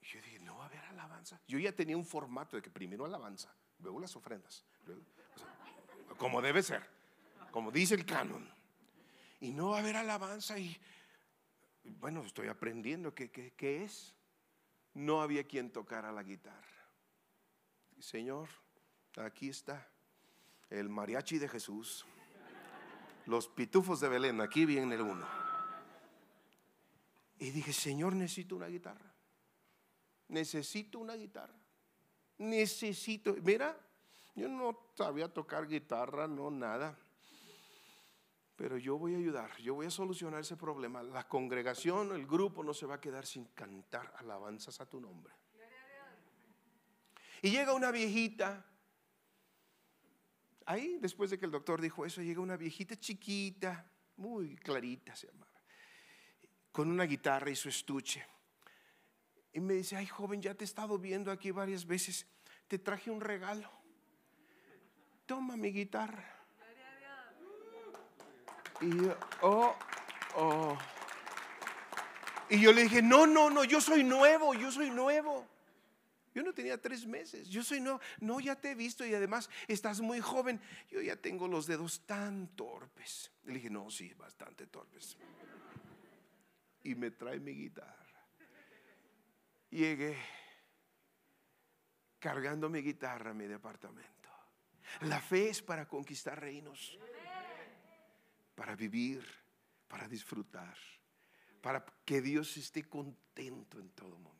Y 0.00 0.06
yo 0.06 0.20
dije, 0.22 0.38
no 0.40 0.56
va 0.56 0.64
a 0.64 0.66
haber 0.66 0.84
alabanza. 0.86 1.40
Yo 1.46 1.58
ya 1.58 1.72
tenía 1.72 1.96
un 1.96 2.06
formato 2.06 2.56
de 2.56 2.62
que 2.62 2.70
primero 2.70 3.04
alabanza, 3.04 3.54
luego 3.78 4.00
las 4.00 4.16
ofrendas, 4.16 4.64
como 6.16 6.40
debe 6.40 6.62
ser 6.62 7.00
como 7.50 7.70
dice 7.70 7.94
el 7.94 8.06
canon. 8.06 8.48
Y 9.40 9.52
no 9.52 9.70
va 9.70 9.78
a 9.78 9.80
haber 9.80 9.96
alabanza 9.96 10.58
y, 10.58 10.76
bueno, 11.84 12.22
estoy 12.22 12.48
aprendiendo 12.48 13.14
qué, 13.14 13.30
qué, 13.30 13.84
es. 13.84 14.14
No 14.94 15.22
había 15.22 15.44
quien 15.44 15.70
tocara 15.70 16.12
la 16.12 16.22
guitarra. 16.22 16.66
Señor, 17.98 18.48
aquí 19.16 19.48
está 19.48 19.88
el 20.68 20.88
mariachi 20.88 21.38
de 21.38 21.48
Jesús. 21.48 22.06
Los 23.26 23.48
pitufos 23.48 24.00
de 24.00 24.08
Belén, 24.08 24.40
aquí 24.40 24.64
viene 24.64 24.94
el 24.94 25.02
uno. 25.02 25.26
Y 27.38 27.50
dije, 27.50 27.72
Señor, 27.72 28.14
necesito 28.14 28.56
una 28.56 28.66
guitarra. 28.66 29.12
Necesito 30.28 30.98
una 30.98 31.14
guitarra. 31.14 31.58
Necesito, 32.38 33.34
mira, 33.42 33.76
yo 34.34 34.48
no 34.48 34.90
sabía 34.94 35.32
tocar 35.32 35.66
guitarra, 35.66 36.26
no 36.26 36.50
nada 36.50 36.96
pero 38.60 38.76
yo 38.76 38.98
voy 38.98 39.14
a 39.14 39.16
ayudar, 39.16 39.56
yo 39.56 39.74
voy 39.74 39.86
a 39.86 39.90
solucionar 39.90 40.42
ese 40.42 40.54
problema. 40.54 41.02
La 41.02 41.26
congregación, 41.26 42.12
el 42.12 42.26
grupo 42.26 42.62
no 42.62 42.74
se 42.74 42.84
va 42.84 42.96
a 42.96 43.00
quedar 43.00 43.24
sin 43.24 43.46
cantar 43.46 44.12
alabanzas 44.18 44.82
a 44.82 44.86
tu 44.86 45.00
nombre. 45.00 45.32
Y 47.40 47.52
llega 47.52 47.72
una 47.72 47.90
viejita, 47.90 48.66
ahí 50.70 50.98
después 51.00 51.30
de 51.30 51.38
que 51.38 51.46
el 51.46 51.50
doctor 51.50 51.80
dijo 51.80 52.06
eso, 52.06 52.22
llega 52.22 52.40
una 52.40 52.56
viejita 52.56 52.96
chiquita, 52.96 53.90
muy 54.16 54.54
clarita 54.56 55.14
se 55.16 55.26
llamaba, 55.26 55.50
con 56.70 56.88
una 56.88 57.04
guitarra 57.04 57.50
y 57.50 57.56
su 57.56 57.68
estuche. 57.68 58.24
Y 59.52 59.58
me 59.58 59.74
dice, 59.74 59.96
ay 59.96 60.06
joven, 60.06 60.40
ya 60.40 60.54
te 60.54 60.62
he 60.62 60.66
estado 60.66 60.96
viendo 60.96 61.32
aquí 61.32 61.50
varias 61.50 61.84
veces, 61.84 62.26
te 62.68 62.78
traje 62.78 63.10
un 63.10 63.20
regalo. 63.20 63.68
Toma 65.26 65.56
mi 65.56 65.72
guitarra. 65.72 66.36
Y 68.80 68.96
yo, 68.96 69.16
oh, 69.42 69.74
oh. 70.36 70.78
Y 72.48 72.60
yo 72.60 72.72
le 72.72 72.84
dije, 72.84 73.02
no, 73.02 73.26
no, 73.26 73.50
no, 73.50 73.64
yo 73.64 73.80
soy 73.80 74.04
nuevo, 74.04 74.54
yo 74.54 74.70
soy 74.70 74.90
nuevo. 74.90 75.46
Yo 76.34 76.42
no 76.42 76.52
tenía 76.52 76.80
tres 76.80 77.06
meses, 77.06 77.48
yo 77.48 77.62
soy 77.62 77.80
nuevo. 77.80 78.00
No, 78.20 78.40
ya 78.40 78.56
te 78.56 78.70
he 78.70 78.74
visto 78.74 79.04
y 79.04 79.14
además 79.14 79.50
estás 79.68 80.00
muy 80.00 80.20
joven. 80.20 80.60
Yo 80.90 81.00
ya 81.00 81.16
tengo 81.16 81.48
los 81.48 81.66
dedos 81.66 82.06
tan 82.06 82.48
torpes. 82.56 83.32
Le 83.44 83.54
dije, 83.54 83.70
no, 83.70 83.90
sí, 83.90 84.14
bastante 84.14 84.66
torpes. 84.66 85.16
Y 86.82 86.94
me 86.94 87.10
trae 87.10 87.40
mi 87.40 87.52
guitarra. 87.52 87.96
Llegué 89.70 90.16
cargando 92.18 92.68
mi 92.68 92.80
guitarra 92.80 93.30
a 93.30 93.34
mi 93.34 93.46
departamento. 93.46 94.28
La 95.02 95.20
fe 95.20 95.50
es 95.50 95.62
para 95.62 95.86
conquistar 95.86 96.40
reinos 96.40 96.98
para 98.60 98.76
vivir, 98.76 99.24
para 99.88 100.06
disfrutar, 100.06 100.76
para 101.62 101.82
que 102.04 102.20
Dios 102.20 102.58
esté 102.58 102.86
contento 102.86 103.80
en 103.80 103.88
todo 103.92 104.18
momento. 104.18 104.39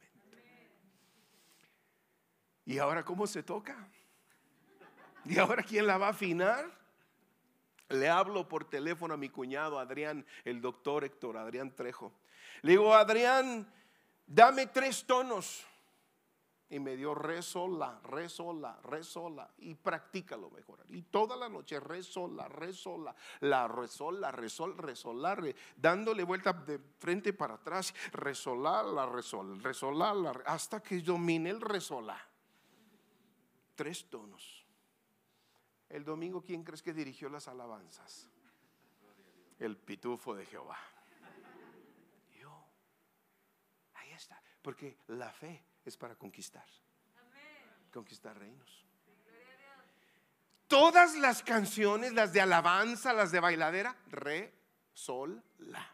¿Y 2.70 2.78
ahora 2.78 3.04
cómo 3.04 3.26
se 3.26 3.42
toca? 3.42 3.74
¿Y 5.24 5.40
ahora 5.40 5.60
quién 5.64 5.88
la 5.88 5.98
va 5.98 6.06
a 6.06 6.10
afinar? 6.10 6.70
Le 7.88 8.08
hablo 8.08 8.46
por 8.46 8.64
teléfono 8.64 9.14
a 9.14 9.16
mi 9.16 9.28
cuñado 9.28 9.80
Adrián, 9.80 10.24
el 10.44 10.60
doctor 10.60 11.02
Héctor 11.02 11.36
Adrián 11.36 11.74
Trejo. 11.74 12.12
Le 12.62 12.70
digo, 12.70 12.94
Adrián, 12.94 13.68
dame 14.24 14.68
tres 14.68 15.04
tonos 15.04 15.66
y 16.68 16.78
me 16.78 16.94
dio 16.94 17.12
re 17.12 17.42
sola, 17.42 17.98
re 18.04 18.28
sola, 18.28 18.78
re 18.84 19.02
sola 19.02 19.50
y 19.58 19.74
practícalo 19.74 20.48
mejor. 20.50 20.84
Y 20.90 21.02
toda 21.02 21.36
la 21.36 21.48
noche 21.48 21.80
re 21.80 22.04
sola, 22.04 22.46
re 22.46 22.72
sola, 22.72 23.12
la 23.40 23.66
re 23.66 23.88
sola, 23.88 24.30
re 24.30 24.48
sol, 24.48 24.78
re 24.78 24.94
sola, 24.94 25.36
dándole 25.76 26.22
vuelta 26.22 26.52
de 26.52 26.78
frente 26.78 27.32
para 27.32 27.54
atrás, 27.54 27.92
re 28.12 28.32
sola, 28.32 28.84
la 28.84 29.06
re 29.06 29.24
sol, 29.24 29.60
sola, 29.74 30.14
la, 30.14 30.30
hasta 30.46 30.80
que 30.80 31.00
domine 31.00 31.50
el 31.50 31.60
re 31.60 31.80
sola. 31.80 32.29
Tres 33.80 34.10
tonos. 34.10 34.66
El 35.88 36.04
domingo, 36.04 36.42
¿quién 36.42 36.62
crees 36.64 36.82
que 36.82 36.92
dirigió 36.92 37.30
las 37.30 37.48
alabanzas? 37.48 38.28
El 39.58 39.78
pitufo 39.78 40.34
de 40.34 40.44
Jehová. 40.44 40.76
Yo. 42.38 42.62
Ahí 43.94 44.12
está. 44.12 44.38
Porque 44.60 44.98
la 45.06 45.32
fe 45.32 45.64
es 45.82 45.96
para 45.96 46.14
conquistar. 46.14 46.66
Conquistar 47.90 48.38
reinos. 48.38 48.84
Todas 50.66 51.16
las 51.16 51.42
canciones, 51.42 52.12
las 52.12 52.34
de 52.34 52.42
alabanza, 52.42 53.14
las 53.14 53.32
de 53.32 53.40
bailadera, 53.40 53.96
re, 54.08 54.52
sol, 54.92 55.42
la. 55.56 55.90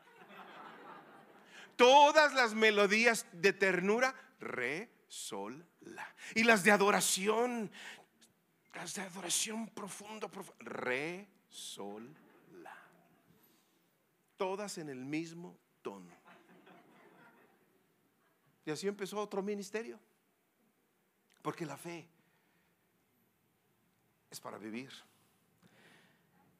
Todas 1.76 2.34
las 2.34 2.52
melodías 2.52 3.26
de 3.30 3.52
ternura, 3.52 4.12
re, 4.40 4.95
sol, 5.16 5.66
la. 5.80 6.14
Y 6.34 6.44
las 6.44 6.62
de 6.62 6.70
adoración, 6.70 7.70
las 8.74 8.94
de 8.94 9.02
adoración 9.02 9.68
profundo, 9.68 10.30
profundo, 10.30 10.64
re, 10.64 11.26
sol, 11.48 12.14
la. 12.62 12.76
Todas 14.36 14.78
en 14.78 14.90
el 14.90 15.04
mismo 15.04 15.58
tono. 15.82 16.14
Y 18.64 18.70
así 18.70 18.86
empezó 18.86 19.18
otro 19.18 19.42
ministerio. 19.42 19.98
Porque 21.40 21.64
la 21.64 21.76
fe 21.76 22.08
es 24.30 24.40
para 24.40 24.58
vivir. 24.58 24.90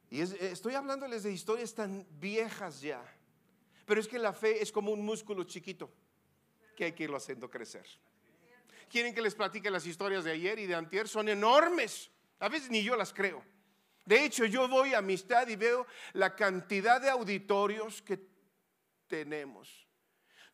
Y 0.09 0.21
estoy 0.21 0.75
hablándoles 0.75 1.23
de 1.23 1.33
historias 1.33 1.75
tan 1.75 2.07
viejas 2.11 2.79
ya. 2.79 3.03
Pero 3.85 3.99
es 3.99 4.07
que 4.07 4.17
la 4.17 4.31
fe 4.31 4.61
es 4.61 4.71
como 4.71 4.91
un 4.91 5.05
músculo 5.05 5.43
chiquito 5.43 5.91
que 6.77 6.85
hay 6.85 6.93
que 6.93 7.03
irlo 7.03 7.17
haciendo 7.17 7.49
crecer. 7.49 7.85
Quieren 8.89 9.13
que 9.13 9.21
les 9.21 9.35
platique 9.35 9.69
las 9.69 9.85
historias 9.85 10.23
de 10.23 10.31
ayer 10.31 10.59
y 10.59 10.65
de 10.65 10.75
antier, 10.75 11.07
son 11.07 11.29
enormes. 11.29 12.09
A 12.39 12.49
veces 12.49 12.69
ni 12.69 12.83
yo 12.83 12.95
las 12.95 13.13
creo. 13.13 13.43
De 14.05 14.23
hecho, 14.23 14.45
yo 14.45 14.67
voy 14.69 14.93
a 14.93 14.99
amistad 14.99 15.47
y 15.49 15.55
veo 15.55 15.85
la 16.13 16.35
cantidad 16.35 17.01
de 17.01 17.09
auditorios 17.09 18.01
que 18.01 18.19
tenemos. 19.07 19.85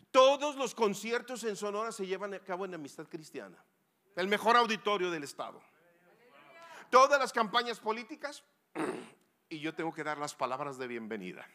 Todos 0.09 0.55
los 0.55 0.73
conciertos 0.73 1.43
en 1.43 1.55
Sonora 1.55 1.91
se 1.91 2.07
llevan 2.07 2.33
a 2.33 2.39
cabo 2.39 2.65
en 2.65 2.73
Amistad 2.73 3.07
Cristiana, 3.07 3.63
el 4.15 4.27
mejor 4.27 4.57
auditorio 4.57 5.11
del 5.11 5.23
estado. 5.23 5.61
Todas 6.89 7.19
las 7.19 7.33
campañas 7.33 7.79
políticas, 7.79 8.43
y 9.49 9.59
yo 9.59 9.73
tengo 9.73 9.93
que 9.93 10.03
dar 10.03 10.17
las 10.17 10.35
palabras 10.35 10.77
de 10.77 10.87
bienvenida. 10.87 11.47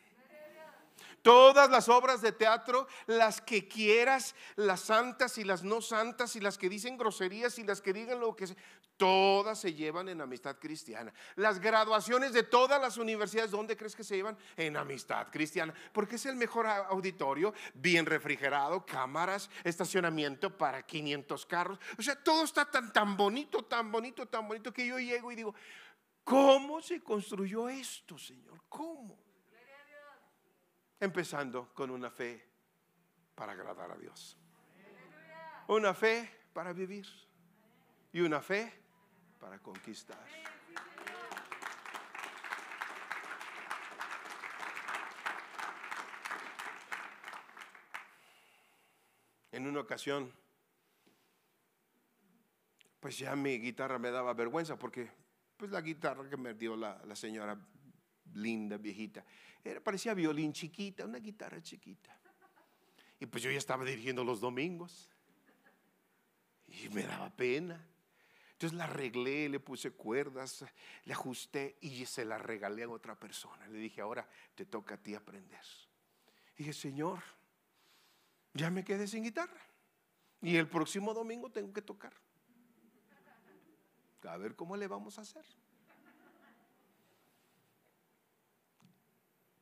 Todas 1.23 1.71
las 1.71 1.89
obras 1.89 2.21
de 2.21 2.33
teatro, 2.33 2.87
las 3.07 3.41
que 3.41 3.69
quieras, 3.69 4.35
las 4.57 4.81
santas 4.81 5.39
y 5.39 5.45
las 5.45 5.63
no 5.63 5.81
santas 5.81 6.37
y 6.37 6.41
las 6.41 6.59
que 6.59 6.69
dicen 6.69 6.97
groserías 6.97 7.59
y 7.59 7.65
las 7.65 7.81
que 7.81 7.93
digan 7.93 8.21
lo 8.21 8.35
que 8.37 8.47
sea, 8.47 8.57
todas 8.97 9.59
se 9.59 9.73
llevan 9.73 10.09
en 10.09 10.21
amistad 10.21 10.57
cristiana. 10.59 11.13
Las 11.37 11.61
graduaciones 11.61 12.33
de 12.33 12.43
todas 12.43 12.81
las 12.81 12.99
universidades, 12.99 13.51
¿dónde 13.51 13.77
crees 13.77 13.97
que 13.97 14.05
se 14.05 14.17
llevan? 14.17 14.37
En 14.57 14.77
amistad 14.77 15.29
cristiana, 15.31 15.73
porque 15.93 16.17
es 16.17 16.27
el 16.27 16.37
mejor 16.37 16.67
auditorio, 16.67 17.55
bien 17.75 18.05
refrigerado, 18.05 18.85
cámaras, 18.85 19.49
estacionamiento 19.65 20.57
para 20.57 20.85
500 20.85 21.47
carros. 21.47 21.79
O 21.99 22.03
sea, 22.03 22.17
todo 22.23 22.45
está 22.45 22.71
tan, 22.71 22.93
tan 22.93 23.17
bonito, 23.17 23.65
tan 23.65 23.91
bonito, 23.91 24.27
tan 24.27 24.47
bonito 24.47 24.73
que 24.73 24.87
yo 24.87 24.99
llego 24.99 25.33
y 25.33 25.37
digo, 25.37 25.55
¿cómo 26.25 26.83
se 26.83 27.01
construyó 27.01 27.69
esto, 27.69 28.19
Señor? 28.19 28.63
¿Cómo? 28.69 29.28
Empezando 31.01 31.73
con 31.75 31.91
una 31.91 32.11
fe 32.11 32.45
para 33.35 33.53
agradar 33.53 33.93
a 33.93 33.97
Dios. 33.97 34.37
Una 35.69 35.95
fe 35.95 36.29
para 36.53 36.73
vivir 36.73 37.07
y 38.13 38.21
una 38.21 38.41
fe 38.41 38.73
para 39.39 39.59
conquistar. 39.61 40.19
En 49.53 49.67
una 49.67 49.81
ocasión, 49.81 50.33
pues 53.01 53.19
ya 53.19 53.37
mi 53.37 53.59
guitarra 53.59 53.99
me 53.99 54.11
daba 54.11 54.35
vergüenza 54.35 54.77
porque 54.77 55.11
pues 55.57 55.71
la 55.71 55.81
guitarra 55.81 56.29
que 56.29 56.37
me 56.37 56.55
dio 56.55 56.77
la, 56.77 57.01
la 57.05 57.17
señora 57.17 57.59
linda, 58.39 58.77
viejita. 58.77 59.25
Era, 59.63 59.81
parecía 59.81 60.15
violín 60.15 60.53
chiquita, 60.53 61.05
una 61.05 61.19
guitarra 61.19 61.61
chiquita. 61.63 62.19
Y 63.21 63.27
pues 63.27 63.43
yo 63.43 63.51
ya 63.51 63.59
estaba 63.59 63.85
dirigiendo 63.85 64.25
los 64.25 64.41
domingos. 64.41 65.09
Y 66.69 66.89
me 66.91 67.03
daba 67.03 67.31
pena. 67.31 67.85
Entonces 68.53 68.77
la 68.77 68.85
arreglé, 68.85 69.49
le 69.49 69.61
puse 69.61 69.93
cuerdas, 69.93 70.65
le 71.05 71.13
ajusté 71.13 71.77
y 71.81 72.05
se 72.07 72.25
la 72.25 72.39
regalé 72.39 72.83
a 72.83 72.89
otra 72.89 73.15
persona. 73.15 73.69
Le 73.69 73.79
dije, 73.79 74.01
ahora 74.01 74.29
te 74.55 74.67
toca 74.67 74.97
a 74.97 74.99
ti 74.99 75.15
aprender. 75.15 75.63
Y 76.57 76.65
dije, 76.65 76.73
Señor, 76.73 77.23
ya 78.55 78.71
me 78.71 78.85
quedé 78.85 79.07
sin 79.07 79.23
guitarra. 79.23 79.61
Y 80.43 80.57
el 80.57 80.69
próximo 80.69 81.15
domingo 81.15 81.51
tengo 81.51 81.73
que 81.73 81.83
tocar. 81.83 82.13
A 84.25 84.37
ver 84.37 84.57
cómo 84.57 84.77
le 84.77 84.89
vamos 84.89 85.19
a 85.19 85.23
hacer. 85.23 85.45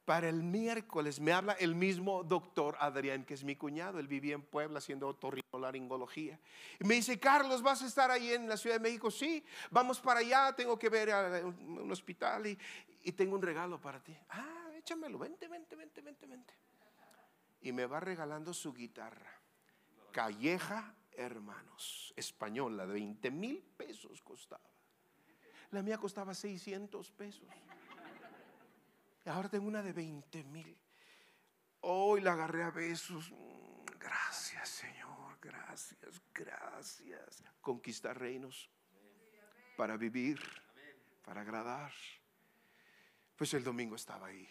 Para 0.06 0.28
el 0.28 0.44
miércoles 0.44 1.18
me 1.18 1.32
habla 1.32 1.54
el 1.54 1.74
mismo 1.74 2.22
doctor 2.22 2.76
Adrián, 2.78 3.24
que 3.24 3.34
es 3.34 3.42
mi 3.42 3.56
cuñado. 3.56 3.98
Él 3.98 4.06
vivía 4.06 4.36
en 4.36 4.42
Puebla 4.42 4.78
haciendo 4.78 5.08
otorrinolaringología. 5.08 6.38
Y 6.78 6.84
me 6.84 6.94
dice, 6.94 7.18
Carlos, 7.18 7.60
¿vas 7.60 7.82
a 7.82 7.86
estar 7.86 8.12
ahí 8.12 8.32
en 8.32 8.48
la 8.48 8.56
Ciudad 8.56 8.76
de 8.76 8.80
México? 8.80 9.10
Sí, 9.10 9.44
vamos 9.68 9.98
para 9.98 10.20
allá, 10.20 10.54
tengo 10.54 10.78
que 10.78 10.88
ver 10.88 11.10
a 11.10 11.44
un, 11.44 11.90
hospital 11.90 12.46
y, 12.46 13.12
tengo 13.12 13.34
un 13.34 13.42
regalo 13.42 13.80
para 13.80 14.00
ti. 14.00 14.16
Ah, 14.28 14.70
échamelo, 14.76 15.18
vente, 15.18 15.48
vente, 15.48 15.74
vente, 15.74 16.00
vente, 16.00 16.26
vente. 16.26 16.54
Y 17.62 17.72
me 17.72 17.86
va 17.86 17.98
regalando 17.98 18.54
su 18.54 18.72
guitarra. 18.72 19.32
Calleja 20.12 20.94
Hermanos, 21.10 22.14
española, 22.14 22.86
de 22.86 22.92
20 22.92 23.30
mil 23.32 23.60
pesos 23.76 24.22
costaba. 24.22 24.70
La 25.72 25.82
mía 25.82 25.98
costaba 25.98 26.32
600 26.32 27.10
pesos. 27.10 27.48
Ahora 29.26 29.48
tengo 29.48 29.66
una 29.66 29.82
de 29.82 29.92
20 29.92 30.44
mil. 30.44 30.78
Hoy 31.80 32.20
la 32.20 32.32
agarré 32.32 32.62
a 32.62 32.70
besos. 32.70 33.32
Gracias, 33.98 34.68
Señor. 34.68 35.38
Gracias, 35.40 36.22
gracias. 36.32 37.42
Conquistar 37.60 38.18
reinos 38.18 38.70
para 39.76 39.96
vivir, 39.96 40.40
para 41.24 41.42
agradar. 41.42 41.92
Pues 43.36 43.52
el 43.54 43.64
domingo 43.64 43.96
estaba 43.96 44.28
ahí. 44.28 44.48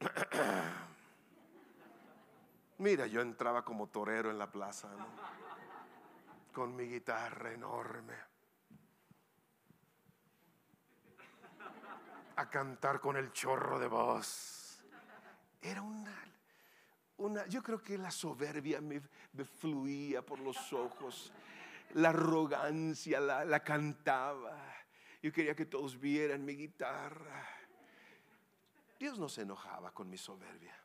Mira, 2.78 3.06
yo 3.06 3.20
entraba 3.20 3.64
como 3.64 3.88
torero 3.88 4.30
en 4.30 4.38
la 4.38 4.50
plaza, 4.50 4.88
con 6.52 6.76
mi 6.76 6.84
guitarra 6.84 7.52
enorme. 7.52 8.31
Cantar 12.48 13.00
con 13.00 13.16
el 13.16 13.32
chorro 13.32 13.78
de 13.78 13.86
voz. 13.86 14.82
Era 15.60 15.82
una, 15.82 16.14
una 17.18 17.46
yo 17.46 17.62
creo 17.62 17.82
que 17.82 17.96
la 17.98 18.10
soberbia 18.10 18.80
me, 18.80 19.00
fluía 19.44 20.24
por 20.24 20.40
los 20.40 20.72
ojos, 20.72 21.32
la 21.94 22.10
arrogancia 22.10 23.20
la, 23.20 23.44
la 23.44 23.62
cantaba. 23.62 24.58
Yo 25.22 25.32
quería 25.32 25.54
que 25.54 25.66
todos 25.66 25.98
vieran 25.98 26.44
mi 26.44 26.54
guitarra. 26.54 27.46
Dios 28.98 29.18
no 29.18 29.28
se 29.28 29.42
enojaba 29.42 29.92
con 29.92 30.08
mi 30.10 30.18
soberbia. 30.18 30.76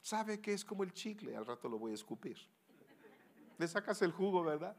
Sabe 0.00 0.40
que 0.40 0.52
es 0.52 0.64
como 0.64 0.82
el 0.82 0.92
chicle, 0.92 1.36
al 1.36 1.46
rato 1.46 1.68
lo 1.68 1.78
voy 1.78 1.92
a 1.92 1.94
escupir. 1.94 2.36
Le 3.56 3.68
sacas 3.68 4.02
el 4.02 4.12
jugo, 4.12 4.42
¿verdad? 4.42 4.76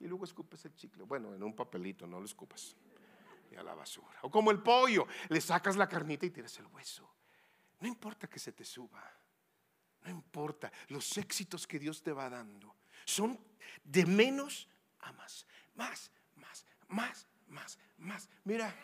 Y 0.00 0.06
luego 0.06 0.24
escupes 0.24 0.64
el 0.64 0.74
chicle. 0.74 1.02
Bueno, 1.02 1.34
en 1.34 1.42
un 1.42 1.54
papelito, 1.54 2.06
no 2.06 2.20
lo 2.20 2.24
escupas 2.24 2.76
a 3.56 3.62
la 3.62 3.74
basura. 3.74 4.18
O 4.22 4.30
como 4.30 4.50
el 4.50 4.62
pollo, 4.62 5.06
le 5.28 5.40
sacas 5.40 5.76
la 5.76 5.88
carnita 5.88 6.26
y 6.26 6.30
tiras 6.30 6.58
el 6.58 6.66
hueso. 6.66 7.08
No 7.80 7.88
importa 7.88 8.28
que 8.28 8.38
se 8.38 8.52
te 8.52 8.64
suba. 8.64 9.02
No 10.02 10.10
importa. 10.10 10.72
Los 10.88 11.16
éxitos 11.18 11.66
que 11.66 11.78
Dios 11.78 12.02
te 12.02 12.12
va 12.12 12.28
dando 12.28 12.76
son 13.04 13.38
de 13.82 14.06
menos 14.06 14.68
a 15.00 15.12
más. 15.12 15.46
Más, 15.74 16.10
más, 16.36 16.66
más, 16.88 17.26
más, 17.48 17.78
más. 17.98 18.28
Mira, 18.44 18.74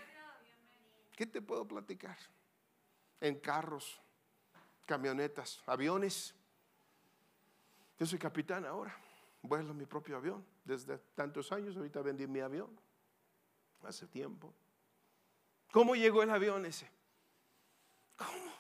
¿qué 1.17 1.27
te 1.27 1.41
puedo 1.41 1.67
platicar? 1.67 2.19
En 3.21 3.39
carros, 3.39 4.01
camionetas, 4.87 5.63
aviones. 5.67 6.35
Yo 7.99 8.07
soy 8.07 8.19
capitán 8.19 8.65
ahora. 8.65 8.97
Vuelo 9.43 9.73
mi 9.75 9.87
propio 9.87 10.17
avión. 10.17 10.45
Desde 10.65 10.99
tantos 11.15 11.53
años, 11.53 11.77
ahorita 11.77 12.03
vendí 12.03 12.27
mi 12.27 12.41
avión 12.41 12.71
hace 13.85 14.07
tiempo. 14.07 14.53
¿Cómo 15.73 15.95
llegó 15.95 16.23
el 16.23 16.31
avión 16.31 16.67
ese? 16.67 16.91
¿Cómo? 18.17 18.53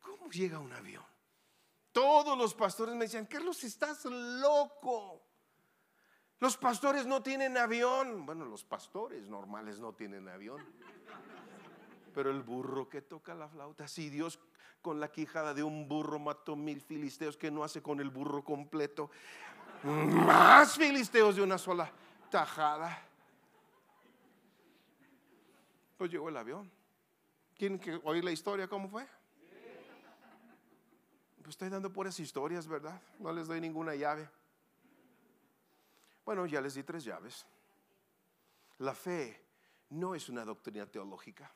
¿Cómo 0.00 0.30
llega 0.30 0.58
un 0.58 0.72
avión? 0.72 1.04
Todos 1.92 2.38
los 2.38 2.54
pastores 2.54 2.94
me 2.94 3.04
decían, 3.04 3.26
Carlos, 3.26 3.62
estás 3.64 4.04
loco. 4.06 5.22
Los 6.40 6.56
pastores 6.56 7.06
no 7.06 7.22
tienen 7.22 7.56
avión. 7.58 8.24
Bueno, 8.24 8.46
los 8.46 8.64
pastores 8.64 9.28
normales 9.28 9.78
no 9.78 9.92
tienen 9.92 10.28
avión. 10.28 10.64
Pero 12.14 12.30
el 12.30 12.42
burro 12.42 12.88
que 12.88 13.02
toca 13.02 13.34
la 13.34 13.48
flauta, 13.48 13.86
si 13.86 14.10
Dios 14.10 14.40
con 14.80 14.98
la 14.98 15.12
quijada 15.12 15.54
de 15.54 15.62
un 15.62 15.88
burro 15.88 16.18
mató 16.18 16.56
mil 16.56 16.80
filisteos, 16.80 17.36
que 17.36 17.50
no 17.50 17.62
hace 17.62 17.82
con 17.82 18.00
el 18.00 18.10
burro 18.10 18.42
completo? 18.42 19.10
Más 19.84 20.76
filisteos 20.76 21.36
de 21.36 21.42
una 21.42 21.58
sola 21.58 21.90
tajada. 22.30 23.11
Pues 26.02 26.10
llegó 26.10 26.30
el 26.30 26.36
avión. 26.36 26.68
¿Quieren 27.56 27.78
que 27.78 27.94
oír 28.02 28.24
la 28.24 28.32
historia 28.32 28.66
cómo 28.66 28.88
fue? 28.88 29.06
Pues 31.36 31.50
estoy 31.50 31.68
dando 31.68 31.92
puras 31.92 32.18
historias, 32.18 32.66
¿verdad? 32.66 33.00
No 33.20 33.32
les 33.32 33.46
doy 33.46 33.60
ninguna 33.60 33.94
llave. 33.94 34.28
Bueno, 36.24 36.44
ya 36.46 36.60
les 36.60 36.74
di 36.74 36.82
tres 36.82 37.04
llaves. 37.04 37.46
La 38.78 38.96
fe 38.96 39.46
no 39.90 40.16
es 40.16 40.28
una 40.28 40.44
doctrina 40.44 40.86
teológica. 40.86 41.54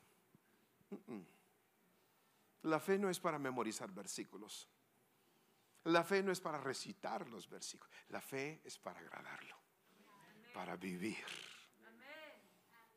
La 2.61 2.79
fe 2.79 2.97
no 2.97 3.09
es 3.09 3.19
para 3.19 3.37
memorizar 3.37 3.91
versículos. 3.91 4.69
La 5.83 6.05
fe 6.05 6.23
no 6.23 6.31
es 6.31 6.39
para 6.39 6.57
recitar 6.57 7.27
los 7.27 7.49
versículos. 7.49 7.93
La 8.07 8.21
fe 8.21 8.61
es 8.63 8.79
para 8.79 9.01
agradarlo, 9.01 9.57
para 10.53 10.77
vivir. 10.77 11.25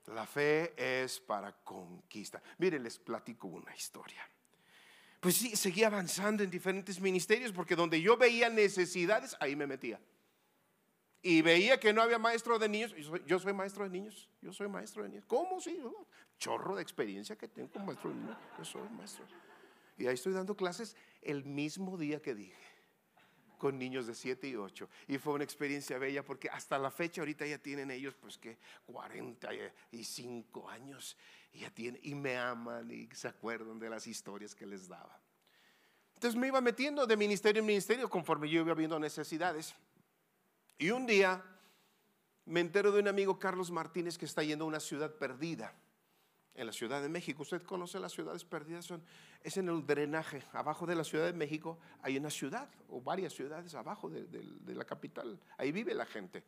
La 0.07 0.27
fe 0.27 0.75
es 0.77 1.21
para 1.21 1.53
conquista. 1.53 2.43
Miren, 2.59 2.83
les 2.83 2.99
platico 2.99 3.47
una 3.47 3.75
historia. 3.75 4.29
Pues 5.21 5.37
sí, 5.37 5.55
seguía 5.55 5.89
avanzando 5.89 6.43
en 6.43 6.51
diferentes 6.51 7.01
ministerios 7.01 7.53
porque 7.53 7.77
donde 7.77 8.01
yo 8.01 8.17
veía 8.17 8.49
necesidades, 8.49 9.37
ahí 9.39 9.55
me 9.55 9.67
metía. 9.67 10.01
Y 11.23 11.43
veía 11.43 11.79
que 11.79 11.93
no 11.93 12.01
había 12.01 12.19
maestro 12.19 12.59
de 12.59 12.69
niños. 12.69 12.95
Yo 13.27 13.39
soy, 13.39 13.53
maestro 13.53 13.85
de 13.85 13.91
niños. 13.91 14.29
Yo 14.41 14.53
soy 14.53 14.69
maestro 14.69 15.03
de 15.03 15.11
niños. 15.11 15.25
¿Cómo? 15.27 15.61
Sí, 15.61 15.79
chorro 16.39 16.75
de 16.75 16.83
experiencia 16.83 17.37
que 17.37 17.47
tengo 17.47 17.71
como 17.71 17.87
maestro 17.87 18.11
de 18.11 18.17
niños. 18.17 18.39
Yo 18.59 18.65
soy 18.65 18.89
maestro. 18.89 19.27
Y 19.99 20.07
ahí 20.07 20.15
estoy 20.15 20.33
dando 20.33 20.57
clases 20.57 20.97
el 21.21 21.45
mismo 21.45 21.99
día 21.99 22.23
que 22.23 22.35
dije 22.35 22.70
con 23.61 23.79
niños 23.79 24.07
de 24.07 24.15
7 24.15 24.49
y 24.49 24.57
8. 24.57 24.89
Y 25.07 25.19
fue 25.19 25.35
una 25.35 25.45
experiencia 25.45 25.99
bella 25.99 26.25
porque 26.25 26.49
hasta 26.49 26.79
la 26.79 26.91
fecha 26.91 27.21
ahorita 27.21 27.47
ya 27.47 27.59
tienen 27.59 27.91
ellos 27.91 28.15
pues 28.19 28.39
que 28.39 28.59
45 28.87 30.69
años. 30.71 31.17
Y, 31.53 31.61
ya 31.61 31.71
tiene, 31.71 32.01
y 32.03 32.15
me 32.15 32.39
aman 32.39 32.91
y 32.91 33.09
se 33.13 33.29
acuerdan 33.29 33.79
de 33.79 33.91
las 33.91 34.07
historias 34.07 34.55
que 34.55 34.67
les 34.67 34.89
daba. 34.89 35.21
Entonces 36.15 36.41
me 36.41 36.49
iba 36.49 36.61
metiendo 36.61 37.07
de 37.07 37.17
ministerio 37.17 37.61
en 37.61 37.67
ministerio 37.67 38.09
conforme 38.09 38.49
yo 38.49 38.61
iba 38.63 38.75
viendo 38.75 38.99
necesidades. 38.99 39.75
Y 40.79 40.91
un 40.91 41.07
día 41.07 41.45
me 42.47 42.61
entero 42.61 42.91
de 42.91 43.01
un 43.01 43.09
amigo 43.09 43.39
Carlos 43.39 43.71
Martínez 43.71 44.17
que 44.17 44.25
está 44.25 44.43
yendo 44.43 44.65
a 44.65 44.69
una 44.69 44.81
ciudad 44.81 45.15
perdida 45.15 45.75
en 46.55 46.67
la 46.67 46.73
Ciudad 46.73 47.01
de 47.01 47.09
México. 47.09 47.43
Usted 47.43 47.63
conoce 47.63 47.99
las 48.01 48.13
ciudades 48.13 48.45
perdidas, 48.45 48.85
son, 48.85 49.03
es 49.43 49.57
en 49.57 49.69
el 49.69 49.87
drenaje. 49.87 50.43
Abajo 50.53 50.87
de 50.87 50.95
la 50.95 51.05
Ciudad 51.05 51.27
de 51.27 51.33
México 51.33 51.79
hay 52.03 52.17
una 52.17 52.31
ciudad 52.31 52.69
o 52.89 53.01
varias 53.01 53.33
ciudades 53.33 53.75
abajo 53.75 54.09
de, 54.11 54.75
la 54.75 54.85
capital. 54.85 55.41
Ahí 55.59 55.73
vive 55.73 55.95
la 55.95 56.07
gente. 56.07 56.45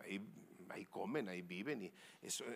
Ahí, 0.00 0.84
comen, 0.90 1.28
ahí 1.28 1.42
viven. 1.42 1.82
Y 1.82 1.92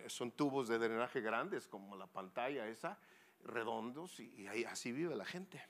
son 0.09 0.33
tubos 0.33 0.69
de 0.69 0.79
drenaje 0.79 1.21
grandes 1.21 1.67
como 1.67 1.97
la 1.97 2.07
pantalla 2.07 2.67
esa, 2.67 2.99
redondos, 3.45 4.21
y, 4.21 4.47
así 4.65 4.93
vive 4.93 5.15
la 5.17 5.25
gente. 5.25 5.63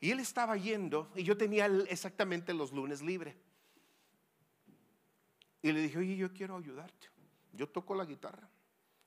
Y 0.00 0.10
él 0.10 0.20
estaba 0.20 0.56
yendo 0.56 1.10
y 1.16 1.24
yo 1.24 1.36
tenía 1.36 1.66
exactamente 1.88 2.54
los 2.54 2.72
lunes 2.72 3.02
libre. 3.02 3.36
Y 5.60 5.72
le 5.72 5.80
dije, 5.80 5.98
oye, 5.98 6.16
yo 6.16 6.32
quiero 6.32 6.56
ayudarte. 6.56 7.08
Yo 7.52 7.68
toco 7.68 7.94
la 7.94 8.04
guitarra. 8.04 8.48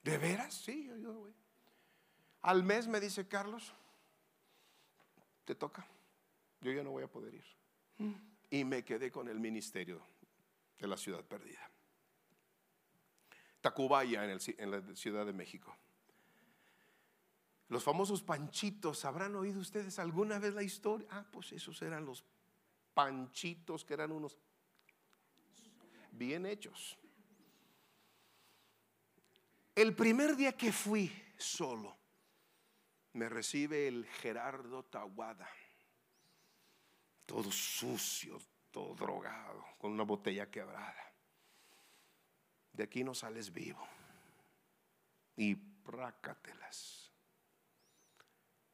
¿De 0.03 0.17
veras? 0.17 0.53
Sí, 0.53 0.85
yo, 0.85 0.97
yo 0.97 1.13
voy. 1.13 1.33
Al 2.41 2.63
mes 2.63 2.87
me 2.87 2.99
dice 2.99 3.27
Carlos, 3.27 3.73
te 5.45 5.55
toca. 5.55 5.85
Yo 6.61 6.71
ya 6.71 6.83
no 6.83 6.91
voy 6.91 7.03
a 7.03 7.07
poder 7.07 7.35
ir. 7.35 7.45
Y 8.49 8.63
me 8.63 8.83
quedé 8.83 9.11
con 9.11 9.27
el 9.27 9.39
ministerio 9.39 10.01
de 10.79 10.87
la 10.87 10.97
ciudad 10.97 11.23
perdida. 11.23 11.69
Tacubaya 13.61 14.25
en, 14.25 14.39
en 14.57 14.71
la 14.71 14.95
Ciudad 14.95 15.25
de 15.25 15.33
México. 15.33 15.75
Los 17.69 17.83
famosos 17.83 18.23
panchitos, 18.23 19.05
¿habrán 19.05 19.35
oído 19.35 19.59
ustedes 19.59 19.99
alguna 19.99 20.39
vez 20.39 20.53
la 20.53 20.63
historia? 20.63 21.07
Ah, 21.11 21.25
pues 21.31 21.51
esos 21.51 21.81
eran 21.81 22.05
los 22.05 22.25
panchitos 22.93 23.85
que 23.85 23.93
eran 23.93 24.11
unos 24.11 24.37
bien 26.11 26.45
hechos. 26.45 26.97
El 29.73 29.95
primer 29.95 30.35
día 30.35 30.57
que 30.57 30.71
fui 30.71 31.11
solo, 31.37 31.97
me 33.13 33.29
recibe 33.29 33.87
el 33.87 34.05
Gerardo 34.05 34.83
Tawada, 34.83 35.49
todo 37.25 37.51
sucio, 37.51 38.37
todo 38.69 38.95
drogado, 38.95 39.65
con 39.77 39.91
una 39.91 40.03
botella 40.03 40.49
quebrada. 40.49 41.13
De 42.73 42.83
aquí 42.83 43.03
no 43.03 43.13
sales 43.13 43.51
vivo. 43.51 43.85
Y 45.35 45.55
prácatelas 45.55 47.11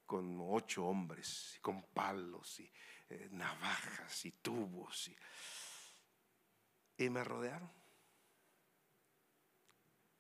con 0.06 0.38
ocho 0.42 0.86
hombres, 0.86 1.60
con 1.62 1.84
palos 1.84 2.60
y 2.60 2.72
eh, 3.10 3.28
navajas 3.32 4.26
y 4.26 4.32
tubos. 4.32 5.10
Y, 5.10 5.18
y 7.04 7.10
me 7.10 7.24
rodearon. 7.24 7.70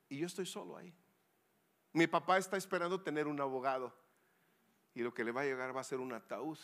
Y 0.09 0.17
yo 0.17 0.27
estoy 0.27 0.45
solo 0.45 0.77
ahí. 0.77 0.93
Mi 1.93 2.07
papá 2.07 2.37
está 2.37 2.57
esperando 2.57 3.01
tener 3.01 3.27
un 3.27 3.39
abogado. 3.41 3.93
Y 4.93 5.01
lo 5.01 5.13
que 5.13 5.23
le 5.23 5.31
va 5.31 5.41
a 5.41 5.45
llegar 5.45 5.75
va 5.75 5.81
a 5.81 5.83
ser 5.83 5.99
un 5.99 6.13
ataúd. 6.13 6.57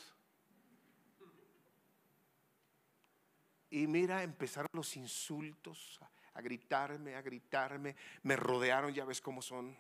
Y 3.70 3.88
mira, 3.88 4.22
empezaron 4.22 4.70
los 4.74 4.96
insultos, 4.96 6.00
a, 6.34 6.42
gritarme, 6.42 7.16
a 7.16 7.22
gritarme. 7.22 7.96
Me 8.22 8.36
rodearon, 8.36 8.94
ya 8.94 9.06
ves 9.06 9.22
cómo 9.22 9.42
son 9.42 9.76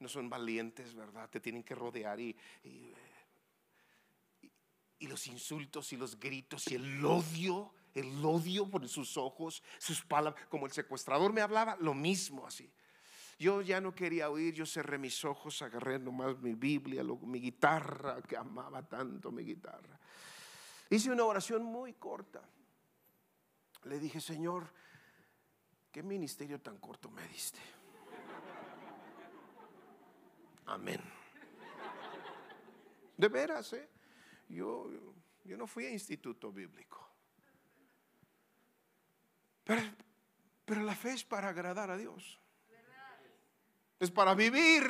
no 0.00 0.08
son 0.08 0.28
valientes, 0.28 0.94
¿verdad? 0.94 1.28
Te 1.28 1.40
tienen 1.40 1.64
que 1.64 1.74
rodear 1.74 2.20
y, 2.20 2.36
y, 2.62 2.94
los 5.06 5.26
insultos 5.26 5.92
y 5.92 5.96
los 5.96 6.18
gritos 6.18 6.70
y 6.70 6.74
el 6.74 7.04
odio, 7.04 7.72
el 7.94 8.24
odio 8.24 8.68
por 8.68 8.86
sus 8.88 9.16
ojos, 9.16 9.62
sus 9.78 10.02
palabras, 10.02 10.46
como 10.48 10.66
el 10.66 10.72
secuestrador 10.72 11.32
me 11.32 11.40
hablaba, 11.40 11.76
lo 11.80 11.94
mismo 11.94 12.46
así. 12.46 12.70
Yo 13.38 13.62
ya 13.62 13.80
no 13.80 13.94
quería 13.94 14.30
oír, 14.30 14.52
yo 14.52 14.66
cerré 14.66 14.98
mis 14.98 15.24
ojos, 15.24 15.62
agarré 15.62 16.00
nomás 16.00 16.36
mi 16.38 16.54
Biblia, 16.54 17.04
mi 17.04 17.40
guitarra, 17.40 18.20
que 18.20 18.36
amaba 18.36 18.82
tanto 18.82 19.30
mi 19.30 19.44
guitarra. 19.44 19.96
Hice 20.90 21.12
una 21.12 21.24
oración 21.24 21.62
muy 21.62 21.94
corta. 21.94 22.42
Le 23.84 24.00
dije, 24.00 24.20
Señor, 24.20 24.66
¿qué 25.92 26.02
ministerio 26.02 26.60
tan 26.60 26.78
corto 26.78 27.10
me 27.10 27.26
diste? 27.28 27.60
Amén. 30.66 31.00
De 33.16 33.28
veras, 33.28 33.72
¿eh? 33.72 33.88
Yo, 34.48 34.90
yo 35.44 35.56
no 35.56 35.68
fui 35.68 35.86
a 35.86 35.90
instituto 35.90 36.50
bíblico. 36.50 37.08
Pero, 39.62 39.82
pero 40.64 40.82
la 40.82 40.96
fe 40.96 41.12
es 41.12 41.24
para 41.24 41.50
agradar 41.50 41.90
a 41.90 41.96
Dios. 41.96 42.40
Es 43.98 44.10
para 44.10 44.34
vivir. 44.34 44.82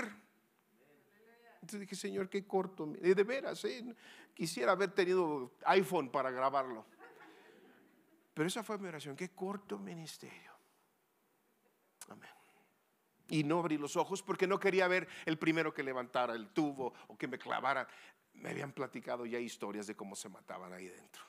Entonces 1.55 1.81
dije, 1.81 1.97
Señor, 1.97 2.29
qué 2.29 2.47
corto. 2.47 2.87
De 2.87 3.25
veras, 3.25 3.65
¿eh? 3.65 3.95
quisiera 4.35 4.73
haber 4.73 4.93
tenido 4.93 5.53
iPhone 5.67 6.11
para 6.11 6.31
grabarlo. 6.31 6.87
Pero 8.35 8.47
esa 8.47 8.63
fue 8.63 8.79
mi 8.79 8.87
oración, 8.87 9.17
qué 9.17 9.31
corto 9.31 9.79
ministerio. 9.79 10.53
Amén 12.09 12.39
y 13.29 13.45
no 13.45 13.61
abrí 13.61 13.77
los 13.77 13.97
ojos 13.97 14.23
porque 14.23 14.47
no 14.47 14.59
quería 14.59 14.89
ver 14.89 15.09
el 15.27 15.39
primero 15.39 15.73
que 15.73 15.83
levantara 15.83 16.35
el 16.35 16.49
tubo 16.49 16.95
o 17.09 17.17
que 17.17 17.29
me 17.29 17.39
clavara. 17.39 17.87
Me 18.35 18.51
habían 18.51 18.73
platicado 18.73 19.27
ya 19.27 19.39
historias 19.39 19.87
de 19.87 19.95
cómo 19.95 20.17
se 20.17 20.29
mataban 20.29 20.73
ahí 20.73 20.89
dentro. 20.89 21.23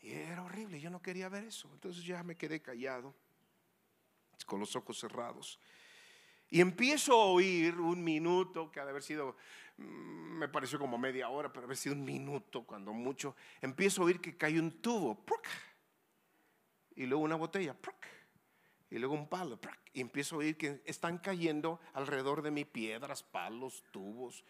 Y 0.00 0.12
era 0.12 0.44
horrible, 0.44 0.80
yo 0.80 0.90
no 0.90 1.02
quería 1.02 1.28
ver 1.28 1.44
eso. 1.44 1.68
Entonces 1.72 2.04
ya 2.04 2.22
me 2.22 2.36
quedé 2.36 2.62
callado, 2.62 3.14
con 4.46 4.60
los 4.60 4.76
ojos 4.76 4.98
cerrados. 4.98 5.58
Y 6.50 6.60
empiezo 6.60 7.12
a 7.12 7.26
oír 7.26 7.78
un 7.78 8.02
minuto, 8.02 8.70
que 8.70 8.80
ha 8.80 8.84
de 8.84 8.90
haber 8.90 9.02
sido, 9.02 9.36
mm, 9.76 10.38
me 10.38 10.48
pareció 10.48 10.78
como 10.78 10.96
media 10.96 11.28
hora, 11.28 11.52
pero 11.52 11.66
haber 11.66 11.76
sido 11.76 11.94
un 11.94 12.04
minuto, 12.04 12.64
cuando 12.64 12.92
mucho. 12.92 13.36
Empiezo 13.60 14.02
a 14.02 14.06
oír 14.06 14.20
que 14.20 14.36
cae 14.36 14.58
un 14.58 14.80
tubo, 14.80 15.24
y 16.96 17.06
luego 17.06 17.22
una 17.22 17.36
botella, 17.36 17.76
y 18.90 18.98
luego 18.98 19.14
un 19.14 19.28
palo, 19.28 19.58
y 19.92 20.00
empiezo 20.00 20.36
a 20.36 20.38
oír 20.38 20.56
que 20.56 20.82
están 20.86 21.18
cayendo 21.18 21.80
alrededor 21.92 22.40
de 22.42 22.50
mí 22.50 22.64
piedras, 22.64 23.22
palos, 23.22 23.84
tubos. 23.90 24.44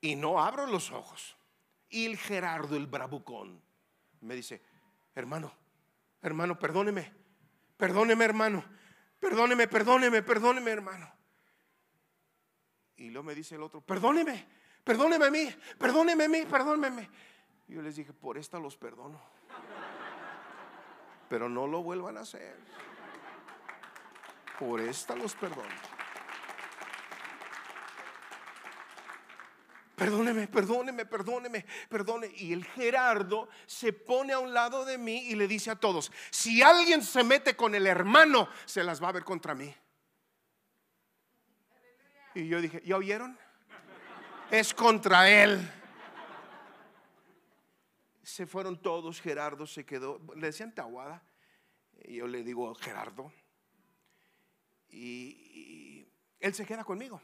Y 0.00 0.14
no 0.14 0.40
abro 0.40 0.66
los 0.66 0.92
ojos. 0.92 1.36
Y 1.88 2.06
el 2.06 2.16
Gerardo, 2.16 2.76
el 2.76 2.86
bravucón, 2.86 3.60
me 4.20 4.36
dice, 4.36 4.62
hermano, 5.14 5.52
hermano, 6.22 6.58
perdóneme, 6.58 7.12
perdóneme, 7.76 8.24
hermano, 8.24 8.64
perdóneme, 9.20 9.68
perdóneme, 9.68 10.22
perdóneme, 10.22 10.70
hermano. 10.70 11.12
Y 12.96 13.10
luego 13.10 13.24
me 13.24 13.34
dice 13.34 13.54
el 13.54 13.62
otro, 13.62 13.80
perdóneme, 13.80 14.46
perdóneme 14.82 15.26
a 15.26 15.30
mí, 15.30 15.54
perdóneme 15.78 16.24
a 16.24 16.28
mí, 16.28 16.46
perdóneme. 16.46 17.10
Y 17.68 17.74
yo 17.74 17.82
les 17.82 17.96
dije, 17.96 18.12
por 18.12 18.36
esta 18.36 18.58
los 18.58 18.76
perdono 18.76 19.20
pero 21.30 21.48
no 21.48 21.68
lo 21.68 21.80
vuelvan 21.84 22.18
a 22.18 22.22
hacer. 22.22 22.56
Por 24.58 24.80
esta 24.80 25.14
los 25.14 25.36
perdono. 25.36 25.68
Perdóneme, 30.00 30.48
perdóneme, 30.48 31.04
perdóneme, 31.04 31.66
perdone. 31.90 32.32
Y 32.36 32.54
el 32.54 32.64
Gerardo 32.64 33.50
se 33.66 33.92
pone 33.92 34.32
a 34.32 34.38
un 34.38 34.54
lado 34.54 34.86
de 34.86 34.96
mí 34.96 35.26
y 35.28 35.34
le 35.34 35.46
dice 35.46 35.70
a 35.70 35.76
todos, 35.76 36.10
si 36.30 36.62
alguien 36.62 37.02
se 37.02 37.22
mete 37.22 37.54
con 37.54 37.74
el 37.74 37.86
hermano, 37.86 38.48
se 38.64 38.82
las 38.82 39.02
va 39.02 39.10
a 39.10 39.12
ver 39.12 39.24
contra 39.24 39.54
mí. 39.54 39.74
Y 42.34 42.48
yo 42.48 42.62
dije, 42.62 42.82
¿ya 42.86 42.96
oyeron? 42.96 43.38
Es 44.50 44.72
contra 44.72 45.28
él 45.28 45.70
se 48.30 48.46
fueron 48.46 48.80
todos, 48.80 49.20
Gerardo 49.20 49.66
se 49.66 49.84
quedó, 49.84 50.20
le 50.36 50.46
decían 50.46 50.74
Tahuada, 50.74 51.22
yo 52.08 52.26
le 52.26 52.44
digo 52.44 52.74
Gerardo, 52.76 53.32
y, 54.88 56.08
él 56.38 56.54
se 56.54 56.64
queda 56.64 56.84
conmigo. 56.84 57.20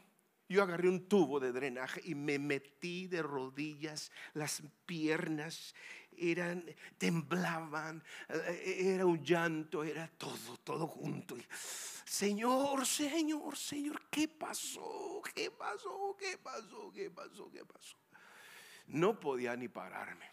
Yo 0.49 0.63
agarré 0.63 0.87
un 0.87 1.07
tubo 1.07 1.39
de 1.39 1.51
drenaje 1.51 2.01
y 2.05 2.15
me 2.15 2.39
metí 2.39 3.07
de 3.07 3.21
rodillas, 3.21 4.11
las 4.33 4.63
piernas 4.85 5.75
eran, 6.17 6.63
temblaban, 6.97 8.03
eh, 8.29 8.93
era 8.95 9.05
un 9.05 9.23
llanto, 9.23 9.83
era 9.83 10.07
todo, 10.07 10.57
todo 10.63 10.87
junto. 10.87 11.35
Señor, 12.05 12.85
Señor, 12.85 13.57
Señor, 13.57 14.01
¿qué 14.09 14.27
pasó? 14.27 15.21
¿Qué 15.35 15.51
pasó? 15.51 16.15
¿Qué 16.17 16.37
pasó? 16.37 16.91
¿Qué 16.93 17.09
pasó? 17.09 17.51
¿Qué 17.51 17.65
pasó? 17.65 17.97
No 18.87 19.19
podía 19.19 19.55
ni 19.55 19.67
pararme. 19.67 20.25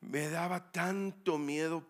Me 0.00 0.30
daba 0.30 0.72
tanto 0.72 1.36
miedo 1.36 1.84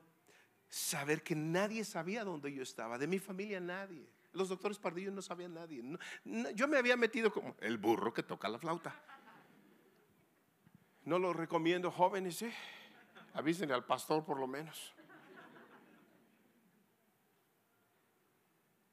saber 0.69 1.23
que 1.23 1.37
nadie 1.37 1.85
sabía 1.85 2.25
dónde 2.25 2.53
yo 2.53 2.63
estaba, 2.63 2.99
de 2.99 3.07
mi 3.07 3.19
familia 3.19 3.61
nadie. 3.61 4.09
Los 4.33 4.49
doctores 4.49 4.79
Pardillo 4.79 5.11
no 5.11 5.23
sabían 5.23 5.55
nadie. 5.55 5.83
yo 6.55 6.69
me 6.69 6.79
había 6.79 6.97
metido 6.97 7.33
como 7.33 7.57
el 7.61 7.79
burro 7.79 8.13
que 8.15 8.23
toca 8.23 8.49
la 8.49 8.59
flauta. 8.59 8.95
No 11.05 11.19
lo 11.19 11.33
recomiendo, 11.33 11.91
jóvenes, 11.91 12.43
¿eh? 12.43 12.55
Avísenle 13.35 13.75
al 13.75 13.85
pastor 13.85 14.25
por 14.25 14.39
lo 14.39 14.47
menos. 14.47 14.95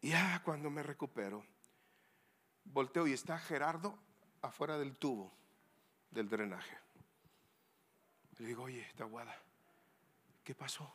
Ya 0.02 0.42
cuando 0.44 0.70
me 0.70 0.84
recupero, 0.84 1.44
volteo 2.64 3.08
y 3.08 3.14
está 3.14 3.38
Gerardo 3.38 3.98
afuera 4.42 4.78
del 4.78 4.96
tubo 4.98 5.34
del 6.12 6.30
drenaje. 6.30 6.78
Le 8.38 8.48
digo, 8.48 8.64
oye, 8.64 8.88
Taguada, 8.96 9.36
¿qué 10.44 10.56
pasó? 10.56 10.92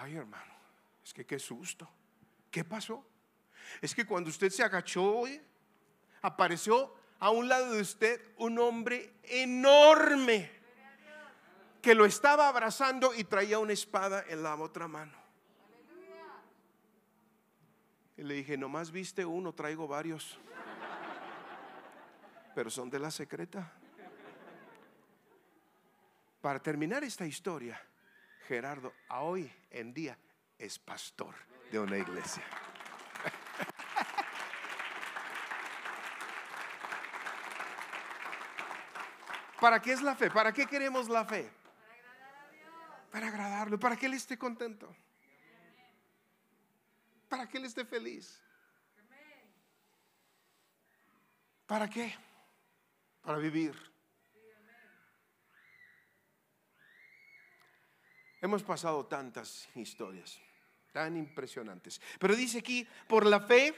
Ay, 0.00 0.16
hermano, 0.16 0.52
es 1.04 1.12
que 1.12 1.26
qué 1.26 1.38
susto. 1.38 1.88
¿Qué 2.50 2.64
pasó? 2.64 3.04
Es 3.80 3.94
que 3.94 4.04
cuando 4.04 4.30
usted 4.30 4.50
se 4.50 4.62
agachó, 4.62 5.24
apareció 6.20 6.94
a 7.18 7.30
un 7.30 7.48
lado 7.48 7.72
de 7.72 7.80
usted 7.80 8.20
un 8.38 8.58
hombre 8.58 9.14
enorme 9.22 10.50
que 11.80 11.94
lo 11.94 12.04
estaba 12.04 12.48
abrazando 12.48 13.14
y 13.14 13.24
traía 13.24 13.58
una 13.58 13.72
espada 13.72 14.24
en 14.28 14.42
la 14.42 14.54
otra 14.56 14.88
mano. 14.88 15.12
Y 18.16 18.22
le 18.22 18.34
dije, 18.34 18.58
nomás 18.58 18.90
viste 18.90 19.24
uno, 19.24 19.54
traigo 19.54 19.88
varios. 19.88 20.38
Pero 22.54 22.68
son 22.68 22.90
de 22.90 22.98
la 22.98 23.10
secreta. 23.10 23.72
Para 26.42 26.60
terminar 26.60 27.04
esta 27.04 27.24
historia, 27.24 27.80
Gerardo, 28.46 28.92
a 29.08 29.22
hoy 29.22 29.50
en 29.70 29.94
día 29.94 30.18
es 30.58 30.78
pastor 30.78 31.49
de 31.70 31.78
una 31.78 31.96
iglesia. 31.96 32.42
¿Para 39.60 39.80
qué 39.80 39.92
es 39.92 40.02
la 40.02 40.16
fe? 40.16 40.30
¿Para 40.30 40.52
qué 40.52 40.66
queremos 40.66 41.08
la 41.08 41.24
fe? 41.24 41.50
Para 43.12 43.28
agradarlo, 43.28 43.78
para 43.78 43.96
que 43.96 44.06
Él 44.06 44.14
esté 44.14 44.38
contento. 44.38 44.94
Para 47.28 47.46
que 47.46 47.58
Él 47.58 47.66
esté 47.66 47.84
feliz. 47.84 48.42
¿Para 51.66 51.88
qué? 51.88 52.14
Para 53.20 53.38
vivir. 53.38 53.74
Hemos 58.40 58.62
pasado 58.62 59.06
tantas 59.06 59.68
historias 59.74 60.40
tan 60.92 61.16
impresionantes. 61.16 62.00
Pero 62.18 62.36
dice 62.36 62.58
aquí, 62.58 62.86
por 63.08 63.26
la 63.26 63.40
fe, 63.40 63.74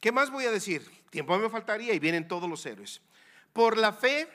¿qué 0.00 0.12
más 0.12 0.30
voy 0.30 0.44
a 0.44 0.50
decir? 0.50 0.82
Tiempo 1.10 1.38
me 1.38 1.50
faltaría 1.50 1.92
y 1.94 1.98
vienen 1.98 2.28
todos 2.28 2.48
los 2.48 2.64
héroes. 2.66 3.02
Por 3.52 3.76
la 3.76 3.92
fe 3.92 4.28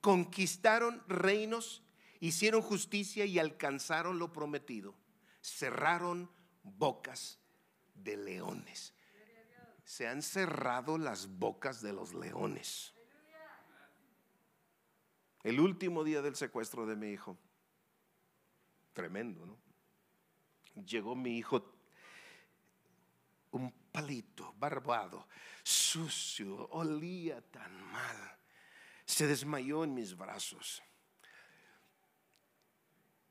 conquistaron 0.00 1.02
reinos, 1.06 1.82
hicieron 2.20 2.62
justicia 2.62 3.24
y 3.24 3.38
alcanzaron 3.38 4.18
lo 4.18 4.32
prometido. 4.32 4.94
Cerraron 5.40 6.30
bocas 6.62 7.38
de 7.94 8.16
leones. 8.16 8.94
Se 9.84 10.06
han 10.08 10.22
cerrado 10.22 10.98
las 10.98 11.38
bocas 11.38 11.82
de 11.82 11.92
los 11.92 12.14
leones. 12.14 12.94
El 15.42 15.58
último 15.58 16.04
día 16.04 16.22
del 16.22 16.36
secuestro 16.36 16.86
de 16.86 16.94
mi 16.96 17.08
hijo 17.08 17.36
Tremendo, 18.92 19.46
¿no? 19.46 19.58
Llegó 20.84 21.14
mi 21.14 21.36
hijo, 21.36 21.62
un 23.52 23.70
palito, 23.92 24.54
barbado, 24.58 25.28
sucio, 25.62 26.68
olía 26.70 27.40
tan 27.50 27.92
mal. 27.92 28.38
Se 29.04 29.26
desmayó 29.26 29.84
en 29.84 29.94
mis 29.94 30.16
brazos. 30.16 30.82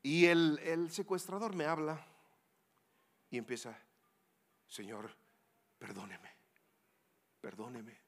Y 0.02 0.26
el, 0.26 0.58
el 0.60 0.90
secuestrador 0.90 1.54
me 1.54 1.64
habla 1.64 2.04
y 3.30 3.38
empieza, 3.38 3.76
Señor, 4.66 5.16
perdóneme, 5.78 6.30
perdóneme, 7.40 7.98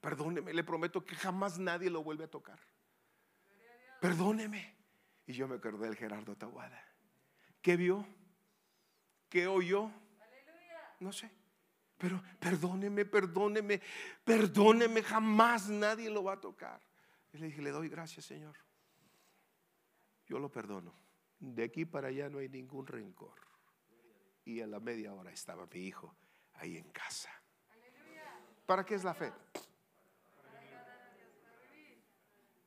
perdóneme, 0.00 0.52
le 0.52 0.64
prometo 0.64 1.04
que 1.04 1.14
jamás 1.14 1.58
nadie 1.58 1.90
lo 1.90 2.02
vuelve 2.02 2.24
a 2.24 2.30
tocar. 2.30 2.58
Perdóneme. 4.00 4.73
Y 5.26 5.32
yo 5.32 5.48
me 5.48 5.56
acordé 5.56 5.86
del 5.86 5.96
Gerardo 5.96 6.36
Tawada. 6.36 6.82
¿Qué 7.62 7.76
vio? 7.76 8.06
¿Qué 9.28 9.46
oyó? 9.46 9.90
No 11.00 11.12
sé. 11.12 11.30
Pero 11.96 12.22
perdóneme, 12.38 13.04
perdóneme, 13.04 13.80
perdóneme, 14.24 15.02
jamás 15.02 15.68
nadie 15.68 16.10
lo 16.10 16.24
va 16.24 16.34
a 16.34 16.40
tocar. 16.40 16.80
Y 17.32 17.38
le 17.38 17.46
dije, 17.46 17.62
le 17.62 17.70
doy 17.70 17.88
gracias, 17.88 18.26
Señor. 18.26 18.56
Yo 20.26 20.38
lo 20.38 20.50
perdono. 20.50 20.94
De 21.38 21.64
aquí 21.64 21.84
para 21.84 22.08
allá 22.08 22.28
no 22.28 22.38
hay 22.38 22.48
ningún 22.48 22.86
rencor. 22.86 23.40
Y 24.44 24.60
a 24.60 24.66
la 24.66 24.80
media 24.80 25.14
hora 25.14 25.32
estaba 25.32 25.66
mi 25.66 25.80
hijo 25.80 26.14
ahí 26.54 26.76
en 26.76 26.90
casa. 26.90 27.30
¿Para 28.66 28.84
qué 28.84 28.94
es 28.94 29.04
la 29.04 29.14
fe? 29.14 29.32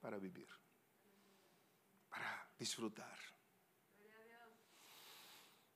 Para 0.01 0.17
vivir 0.17 0.56
disfrutar. 2.57 3.17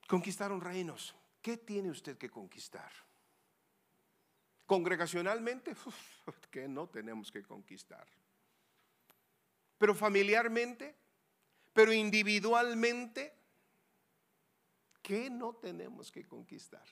Conquistaron 0.06 0.60
reinos. 0.60 1.14
¿Qué 1.40 1.56
tiene 1.56 1.90
usted 1.90 2.18
que 2.18 2.30
conquistar? 2.30 2.92
Congregacionalmente, 4.66 5.74
que 6.50 6.68
no 6.68 6.88
tenemos 6.88 7.30
que 7.30 7.42
conquistar. 7.42 8.06
Pero 9.78 9.94
familiarmente, 9.94 10.94
pero 11.72 11.92
individualmente, 11.92 13.34
¿qué 15.02 15.30
no 15.30 15.54
tenemos 15.54 16.12
que 16.12 16.24
conquistar? 16.24 16.86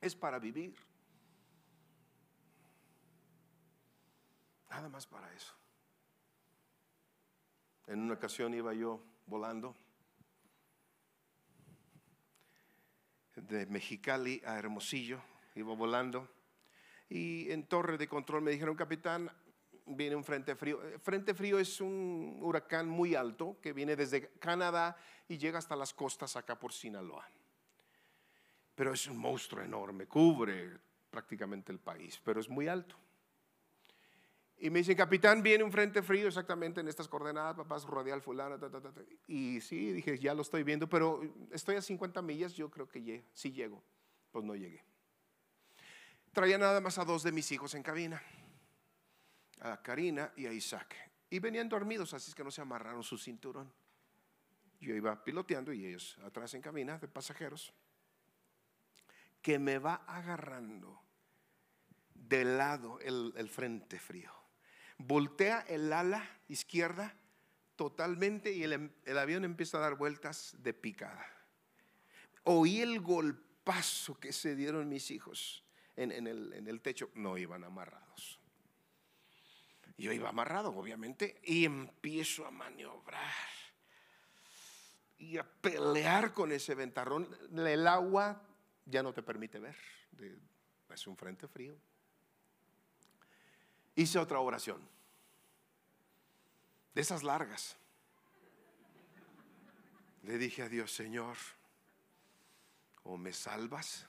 Es 0.00 0.14
para 0.14 0.38
vivir. 0.38 0.74
Nada 4.70 4.88
más 4.88 5.06
para 5.06 5.30
eso. 5.34 5.59
En 7.90 8.02
una 8.02 8.14
ocasión 8.14 8.54
iba 8.54 8.72
yo 8.72 9.02
volando 9.26 9.74
de 13.34 13.66
Mexicali 13.66 14.40
a 14.46 14.56
Hermosillo, 14.56 15.20
iba 15.56 15.74
volando 15.74 16.28
y 17.08 17.50
en 17.50 17.66
torre 17.66 17.98
de 17.98 18.06
control 18.06 18.42
me 18.42 18.52
dijeron, 18.52 18.76
capitán, 18.76 19.28
viene 19.86 20.14
un 20.14 20.22
frente 20.22 20.54
frío. 20.54 20.80
Frente 21.00 21.34
frío 21.34 21.58
es 21.58 21.80
un 21.80 22.38
huracán 22.40 22.88
muy 22.88 23.16
alto 23.16 23.58
que 23.60 23.72
viene 23.72 23.96
desde 23.96 24.34
Canadá 24.38 24.96
y 25.26 25.36
llega 25.36 25.58
hasta 25.58 25.74
las 25.74 25.92
costas 25.92 26.36
acá 26.36 26.56
por 26.56 26.72
Sinaloa. 26.72 27.28
Pero 28.76 28.92
es 28.92 29.04
un 29.08 29.18
monstruo 29.18 29.64
enorme, 29.64 30.06
cubre 30.06 30.78
prácticamente 31.10 31.72
el 31.72 31.80
país, 31.80 32.20
pero 32.24 32.38
es 32.38 32.48
muy 32.48 32.68
alto. 32.68 32.94
Y 34.62 34.68
me 34.68 34.80
dicen, 34.80 34.94
capitán, 34.94 35.42
viene 35.42 35.64
un 35.64 35.72
frente 35.72 36.02
frío 36.02 36.28
exactamente 36.28 36.82
en 36.82 36.88
estas 36.88 37.08
coordenadas, 37.08 37.56
papás, 37.56 37.84
radial 37.84 38.20
fulano. 38.20 38.58
Y 39.26 39.58
sí, 39.62 39.90
dije, 39.90 40.18
ya 40.18 40.34
lo 40.34 40.42
estoy 40.42 40.64
viendo, 40.64 40.86
pero 40.86 41.22
estoy 41.50 41.76
a 41.76 41.82
50 41.82 42.20
millas, 42.20 42.52
yo 42.52 42.70
creo 42.70 42.86
que 42.86 43.24
sí 43.32 43.52
llego. 43.52 43.82
Pues 44.30 44.44
no 44.44 44.54
llegué. 44.54 44.84
Traía 46.32 46.58
nada 46.58 46.78
más 46.82 46.98
a 46.98 47.06
dos 47.06 47.22
de 47.22 47.32
mis 47.32 47.50
hijos 47.52 47.74
en 47.74 47.82
cabina, 47.82 48.22
a 49.60 49.80
Karina 49.82 50.30
y 50.36 50.44
a 50.44 50.52
Isaac. 50.52 50.94
Y 51.30 51.38
venían 51.38 51.70
dormidos, 51.70 52.12
así 52.12 52.28
es 52.28 52.34
que 52.34 52.44
no 52.44 52.50
se 52.50 52.60
amarraron 52.60 53.02
su 53.02 53.16
cinturón. 53.16 53.72
Yo 54.78 54.94
iba 54.94 55.24
piloteando 55.24 55.72
y 55.72 55.86
ellos 55.86 56.18
atrás 56.22 56.52
en 56.52 56.60
cabina 56.60 56.98
de 56.98 57.08
pasajeros. 57.08 57.72
Que 59.40 59.58
me 59.58 59.78
va 59.78 60.04
agarrando 60.06 61.00
de 62.14 62.44
lado 62.44 63.00
el 63.00 63.48
frente 63.48 63.98
frío 63.98 64.39
voltea 65.00 65.60
el 65.68 65.92
ala 65.92 66.28
izquierda 66.48 67.16
totalmente 67.76 68.52
y 68.52 68.62
el, 68.64 69.18
avión 69.18 69.44
empieza 69.44 69.78
a 69.78 69.80
dar 69.80 69.94
vueltas 69.94 70.56
de 70.58 70.74
picada. 70.74 71.26
Oí 72.44 72.80
el 72.80 73.00
golpazo 73.00 74.18
que 74.18 74.32
se 74.32 74.54
dieron 74.54 74.88
mis 74.88 75.10
hijos 75.10 75.64
en, 75.96 76.12
el, 76.26 76.52
en 76.52 76.66
el 76.66 76.80
techo. 76.80 77.10
No 77.14 77.38
iban 77.38 77.64
amarrados. 77.64 78.38
Yo 79.96 80.12
iba 80.12 80.30
amarrado, 80.30 80.74
obviamente, 80.74 81.40
y 81.44 81.66
empiezo 81.66 82.46
a 82.46 82.50
maniobrar 82.50 83.20
y 85.18 85.36
a 85.36 85.44
pelear 85.44 86.32
con 86.32 86.52
ese 86.52 86.74
ventarrón. 86.74 87.28
El 87.54 87.86
agua 87.86 88.42
ya 88.86 89.02
no 89.02 89.12
te 89.12 89.22
permite 89.22 89.58
ver, 89.58 89.76
es 90.88 91.06
un 91.06 91.16
frente 91.16 91.46
frío 91.46 91.76
hice 93.94 94.18
otra 94.18 94.40
oración. 94.40 94.80
De 96.94 97.00
esas 97.00 97.22
largas. 97.22 97.76
Le 100.22 100.38
dije 100.38 100.62
a 100.62 100.68
Dios, 100.68 100.92
Señor, 100.92 101.36
o 103.04 103.16
me 103.16 103.32
salvas 103.32 104.06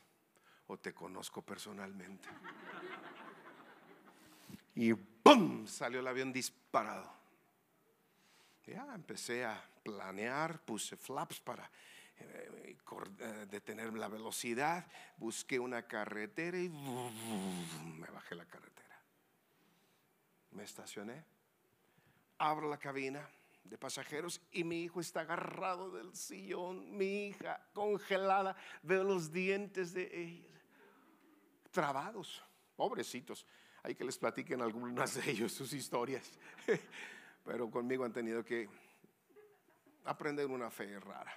o 0.68 0.78
te 0.78 0.94
conozco 0.94 1.42
personalmente. 1.42 2.28
Y 4.76 4.94
¡pum! 4.94 5.68
salió 5.68 6.00
el 6.00 6.08
avión 6.08 6.32
disparado. 6.32 7.12
Ya 8.66 8.88
empecé 8.96 9.44
a 9.44 9.62
planear, 9.84 10.60
puse 10.60 10.96
flaps 10.96 11.40
para 11.42 11.70
eh, 12.20 12.78
eh, 13.20 13.48
detener 13.50 13.94
la 13.94 14.08
velocidad, 14.08 14.86
busqué 15.18 15.60
una 15.60 15.84
carretera 15.88 16.58
y 16.58 16.70
me 16.70 18.08
bajé 18.08 18.36
la 18.36 18.46
carretera. 18.46 18.91
Me 20.52 20.64
estacioné, 20.64 21.24
abro 22.38 22.70
la 22.70 22.78
cabina 22.78 23.28
de 23.64 23.78
pasajeros 23.78 24.42
y 24.52 24.64
mi 24.64 24.84
hijo 24.84 25.00
está 25.00 25.22
agarrado 25.22 25.92
del 25.92 26.16
sillón, 26.16 26.98
mi 26.98 27.28
hija 27.28 27.66
congelada, 27.74 28.56
veo 28.84 29.04
los 29.04 29.32
dientes 29.32 29.94
de 29.94 30.10
ella 30.14 30.52
trabados, 31.72 32.44
pobrecitos. 32.76 33.46
Hay 33.84 33.96
que 33.96 34.04
les 34.04 34.18
platiquen 34.18 34.62
algunas 34.62 35.16
de 35.16 35.32
ellos 35.32 35.52
sus 35.52 35.74
historias, 35.74 36.38
pero 37.46 37.70
conmigo 37.72 38.06
han 38.06 38.14
tenido 38.14 38.44
que 38.44 38.70
aprender 40.06 40.46
una 40.46 40.70
fe 40.70 41.00
rara. 41.00 41.36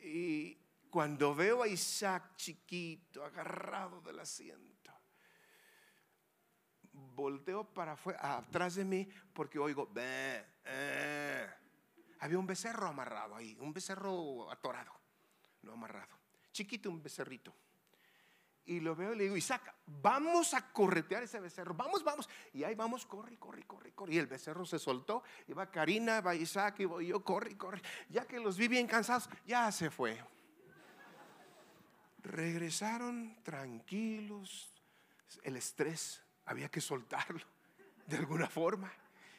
Y 0.00 0.58
cuando 0.90 1.34
veo 1.34 1.62
a 1.62 1.68
Isaac 1.68 2.34
chiquito, 2.36 3.24
agarrado 3.24 4.00
del 4.00 4.18
asiento, 4.18 4.73
volteo 7.14 7.64
para 7.64 7.92
afuera, 7.92 8.38
atrás 8.38 8.74
de 8.74 8.84
mí, 8.84 9.08
porque 9.32 9.58
oigo, 9.58 9.90
eh". 9.96 11.48
había 12.20 12.38
un 12.38 12.46
becerro 12.46 12.88
amarrado 12.88 13.36
ahí, 13.36 13.56
un 13.60 13.72
becerro 13.72 14.50
atorado, 14.50 14.92
no 15.62 15.72
amarrado, 15.72 16.16
chiquito, 16.52 16.90
un 16.90 17.02
becerrito. 17.02 17.54
Y 18.66 18.80
lo 18.80 18.96
veo 18.96 19.12
y 19.12 19.16
le 19.16 19.24
digo, 19.24 19.36
Isaac, 19.36 19.74
vamos 19.86 20.54
a 20.54 20.72
corretear 20.72 21.22
ese 21.22 21.38
becerro, 21.38 21.74
vamos, 21.74 22.02
vamos. 22.02 22.28
Y 22.54 22.64
ahí 22.64 22.74
vamos, 22.74 23.04
corre, 23.04 23.36
corre, 23.36 23.64
corre, 23.64 23.92
corre. 23.92 24.14
Y 24.14 24.18
el 24.18 24.26
becerro 24.26 24.64
se 24.64 24.78
soltó, 24.78 25.22
iba 25.48 25.70
Karina, 25.70 26.22
va 26.22 26.34
Isaac, 26.34 26.80
y 26.80 26.86
voy 26.86 27.08
yo, 27.08 27.22
corre, 27.22 27.58
corre. 27.58 27.82
Ya 28.08 28.26
que 28.26 28.40
los 28.40 28.56
vi 28.56 28.68
bien 28.68 28.86
cansados, 28.86 29.28
ya 29.46 29.70
se 29.70 29.90
fue. 29.90 30.18
Regresaron 32.22 33.36
tranquilos, 33.42 34.72
el 35.42 35.56
estrés 35.56 36.23
había 36.46 36.70
que 36.70 36.80
soltarlo 36.80 37.44
de 38.06 38.16
alguna 38.16 38.48
forma. 38.48 38.92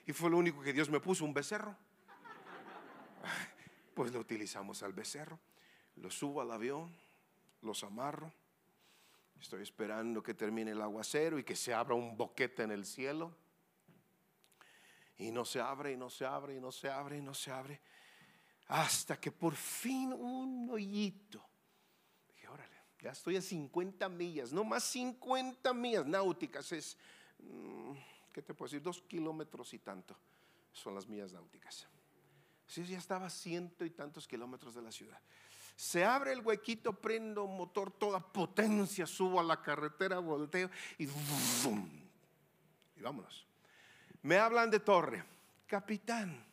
Y 0.06 0.14
fue 0.14 0.30
lo 0.30 0.38
único 0.38 0.62
que 0.62 0.74
Dios 0.74 0.90
me 0.90 1.00
puso, 1.00 1.26
un 1.26 1.34
becerro. 1.34 1.76
Pues 3.94 4.12
lo 4.12 4.20
utilizamos 4.20 4.84
al 4.84 4.94
becerro. 4.94 5.40
Lo 5.96 6.12
subo 6.12 6.42
al 6.42 6.52
avión, 6.52 6.94
los 7.62 7.84
amarro 7.84 8.32
Estoy 9.40 9.62
esperando 9.62 10.24
que 10.24 10.34
termine 10.34 10.72
el 10.72 10.82
aguacero 10.82 11.38
y 11.38 11.44
que 11.44 11.56
se 11.56 11.74
abra 11.74 11.94
un 11.94 12.18
boquete 12.18 12.64
en 12.64 12.72
el 12.72 12.86
cielo. 12.86 13.36
Y 15.18 15.32
no 15.32 15.46
se 15.46 15.62
abre, 15.62 15.92
y 15.92 15.98
no 15.98 16.10
se 16.10 16.26
abre, 16.26 16.56
y 16.56 16.60
no 16.60 16.72
se 16.72 16.90
abre, 16.90 17.18
y 17.18 17.22
no 17.22 17.34
se 17.34 17.52
abre. 17.52 17.82
Hasta 18.68 19.20
que 19.20 19.32
por 19.32 19.56
fin 19.56 20.12
un 20.14 20.70
hoyito. 20.70 21.44
Ya 23.06 23.12
estoy 23.12 23.36
a 23.36 23.42
50 23.44 24.10
millas, 24.10 24.52
no 24.52 24.64
más 24.64 24.84
50 24.86 25.72
millas 25.76 26.08
náuticas. 26.08 26.72
Es, 26.72 26.98
mm, 27.38 27.92
¿qué 28.34 28.42
te 28.42 28.56
puedo 28.56 28.68
decir? 28.68 28.82
Dos 28.82 29.00
kilómetros 29.04 29.76
y 29.76 29.78
tanto 29.78 30.18
son 30.74 30.96
las 30.96 31.08
millas 31.08 31.32
náuticas. 31.32 31.86
Sí, 32.66 32.84
ya 32.84 32.98
estaba 32.98 33.28
a 33.28 33.30
ciento 33.30 33.86
y 33.86 33.92
tantos 33.92 34.28
kilómetros 34.28 34.74
de 34.74 34.82
la 34.82 34.92
ciudad. 34.92 35.20
Se 35.76 36.04
abre 36.04 36.32
el 36.32 36.40
huequito, 36.40 36.94
prendo 36.94 37.46
motor, 37.46 37.92
toda 37.92 38.20
potencia, 38.20 39.06
subo 39.06 39.40
a 39.40 39.44
la 39.44 39.62
carretera, 39.62 40.18
volteo 40.18 40.72
y, 40.98 41.04
y 41.04 43.02
vámonos. 43.02 43.46
Me 44.24 44.40
hablan 44.40 44.72
de 44.72 44.80
torre. 44.80 45.24
Capitán, 45.68 46.44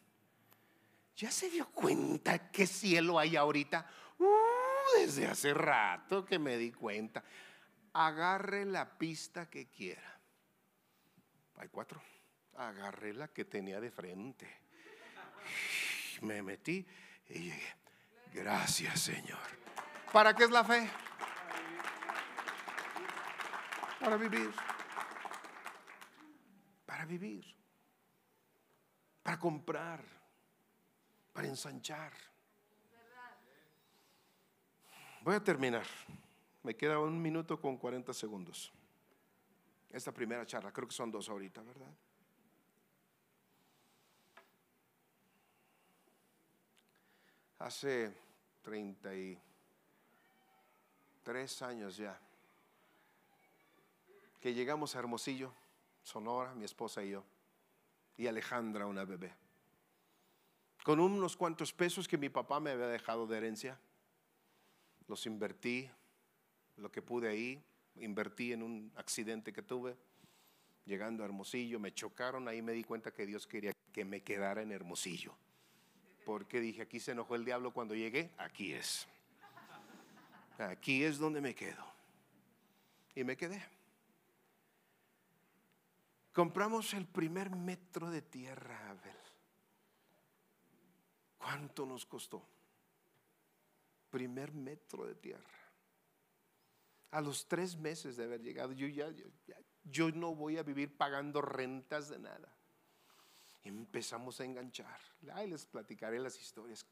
¿ya 1.16 1.30
se 1.30 1.48
dio 1.48 1.66
cuenta 1.70 2.50
qué 2.50 2.66
cielo 2.66 3.18
hay 3.18 3.36
ahorita? 3.36 3.90
Uh, 4.18 4.61
desde 4.96 5.26
hace 5.26 5.54
rato 5.54 6.24
que 6.24 6.38
me 6.38 6.56
di 6.56 6.72
cuenta. 6.72 7.22
Agarre 7.92 8.64
la 8.64 8.98
pista 8.98 9.48
que 9.48 9.66
quiera. 9.66 10.20
Hay 11.56 11.68
cuatro. 11.68 12.02
Agarré 12.56 13.12
la 13.12 13.28
que 13.28 13.44
tenía 13.44 13.80
de 13.80 13.90
frente. 13.90 14.48
Me 16.22 16.42
metí 16.42 16.86
y 17.28 17.38
llegué. 17.38 17.76
Gracias, 18.32 19.00
Señor. 19.00 19.38
¿Para 20.12 20.34
qué 20.34 20.44
es 20.44 20.50
la 20.50 20.64
fe? 20.64 20.88
Para 24.00 24.16
vivir. 24.16 24.50
Para 26.86 27.04
vivir. 27.04 27.56
Para 29.22 29.38
comprar. 29.38 30.02
Para 31.32 31.48
ensanchar. 31.48 32.31
Voy 35.24 35.36
a 35.36 35.40
terminar. 35.40 35.86
Me 36.64 36.74
queda 36.74 36.98
un 36.98 37.22
minuto 37.22 37.60
con 37.60 37.76
40 37.76 38.12
segundos. 38.12 38.72
Esta 39.90 40.10
primera 40.10 40.44
charla, 40.44 40.72
creo 40.72 40.88
que 40.88 40.94
son 40.94 41.12
dos 41.12 41.28
ahorita, 41.28 41.62
¿verdad? 41.62 41.94
Hace 47.60 48.12
33 48.62 51.62
años 51.62 51.96
ya 51.96 52.18
que 54.40 54.52
llegamos 54.52 54.96
a 54.96 54.98
Hermosillo, 54.98 55.52
Sonora, 56.02 56.52
mi 56.54 56.64
esposa 56.64 57.04
y 57.04 57.10
yo, 57.10 57.22
y 58.16 58.26
Alejandra, 58.26 58.86
una 58.86 59.04
bebé. 59.04 59.32
Con 60.82 60.98
unos 60.98 61.36
cuantos 61.36 61.72
pesos 61.72 62.08
que 62.08 62.18
mi 62.18 62.28
papá 62.28 62.58
me 62.58 62.72
había 62.72 62.88
dejado 62.88 63.28
de 63.28 63.36
herencia, 63.36 63.78
los 65.12 65.26
invertí, 65.26 65.90
lo 66.76 66.90
que 66.90 67.02
pude 67.02 67.28
ahí, 67.28 67.62
invertí 67.96 68.52
en 68.52 68.62
un 68.62 68.92
accidente 68.96 69.52
que 69.52 69.62
tuve, 69.62 69.96
llegando 70.84 71.22
a 71.22 71.26
Hermosillo, 71.26 71.78
me 71.78 71.92
chocaron, 71.92 72.48
ahí 72.48 72.62
me 72.62 72.72
di 72.72 72.82
cuenta 72.82 73.12
que 73.12 73.26
Dios 73.26 73.46
quería 73.46 73.72
que 73.92 74.04
me 74.04 74.22
quedara 74.22 74.62
en 74.62 74.72
Hermosillo 74.72 75.36
porque 76.24 76.60
dije, 76.60 76.82
aquí 76.82 77.00
se 77.00 77.12
enojó 77.12 77.34
el 77.34 77.44
diablo 77.44 77.72
cuando 77.72 77.94
llegué, 77.94 78.30
aquí 78.38 78.72
es. 78.72 79.06
Aquí 80.58 81.02
es 81.02 81.18
donde 81.18 81.40
me 81.40 81.54
quedo. 81.54 81.84
Y 83.14 83.24
me 83.24 83.36
quedé. 83.36 83.62
Compramos 86.32 86.94
el 86.94 87.06
primer 87.06 87.50
metro 87.50 88.10
de 88.10 88.22
tierra, 88.22 88.90
Abel. 88.90 89.16
¿Cuánto 91.36 91.84
nos 91.84 92.06
costó? 92.06 92.46
Primer 94.12 94.52
metro 94.52 95.06
de 95.06 95.16
tierra. 95.16 95.58
A 97.10 97.20
los 97.20 97.48
tres 97.48 97.76
meses 97.76 98.16
de 98.16 98.24
haber 98.24 98.42
llegado, 98.42 98.72
yo 98.72 98.86
ya, 98.86 99.12
yo 99.82 100.12
no 100.12 100.36
voy 100.36 100.58
a 100.58 100.62
vivir 100.62 100.96
pagando 100.96 101.42
rentas 101.42 102.08
de 102.08 102.20
nada 102.20 102.56
empezamos 103.64 104.40
a 104.40 104.44
enganchar. 104.44 104.98
Ahí 105.32 105.48
les 105.48 105.66
platicaré 105.66 106.18
las 106.18 106.38
historias. 106.40 106.84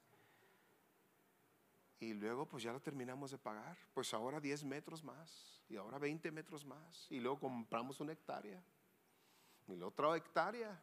Y 1.98 2.14
luego 2.14 2.46
pues 2.46 2.62
ya 2.62 2.72
lo 2.72 2.80
terminamos 2.80 3.30
de 3.30 3.38
pagar. 3.38 3.76
Pues 3.92 4.14
ahora 4.14 4.40
10 4.40 4.64
metros 4.64 5.02
más. 5.02 5.62
Y 5.68 5.76
ahora 5.76 5.98
20 5.98 6.30
metros 6.30 6.64
más. 6.64 7.06
Y 7.10 7.20
luego 7.20 7.40
compramos 7.40 8.00
una 8.00 8.12
hectárea. 8.12 8.62
Y 9.66 9.72
luego 9.72 9.88
otra 9.88 10.16
hectárea. 10.16 10.80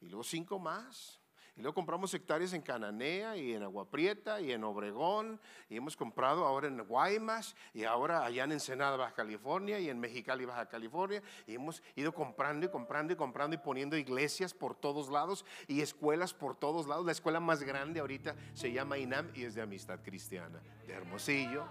Y 0.00 0.08
luego 0.08 0.24
cinco 0.24 0.58
más. 0.58 1.20
Y 1.56 1.60
luego 1.60 1.74
compramos 1.74 2.12
hectáreas 2.12 2.52
en 2.52 2.62
Cananea 2.62 3.36
y 3.36 3.52
en 3.52 3.62
Agua 3.62 3.88
Prieta 3.88 4.40
y 4.40 4.50
en 4.50 4.64
Obregón. 4.64 5.40
Y 5.68 5.76
hemos 5.76 5.96
comprado 5.96 6.44
ahora 6.44 6.66
en 6.66 6.82
Guaymas 6.82 7.54
y 7.72 7.84
ahora 7.84 8.24
allá 8.24 8.42
en 8.42 8.52
Ensenada, 8.52 8.96
Baja 8.96 9.14
California 9.14 9.78
y 9.78 9.88
en 9.88 10.00
Mexicali, 10.00 10.44
Baja 10.44 10.66
California. 10.66 11.22
Y 11.46 11.54
hemos 11.54 11.80
ido 11.94 12.12
comprando 12.12 12.66
y 12.66 12.70
comprando 12.70 13.12
y 13.12 13.16
comprando 13.16 13.54
y 13.54 13.58
poniendo 13.58 13.96
iglesias 13.96 14.52
por 14.52 14.74
todos 14.74 15.10
lados 15.10 15.44
y 15.68 15.80
escuelas 15.80 16.34
por 16.34 16.56
todos 16.56 16.88
lados. 16.88 17.06
La 17.06 17.12
escuela 17.12 17.38
más 17.38 17.62
grande 17.62 18.00
ahorita 18.00 18.34
se 18.52 18.72
llama 18.72 18.98
INAM 18.98 19.30
y 19.34 19.44
es 19.44 19.54
de 19.54 19.62
Amistad 19.62 20.00
Cristiana, 20.02 20.60
de 20.88 20.92
Hermosillo. 20.92 21.66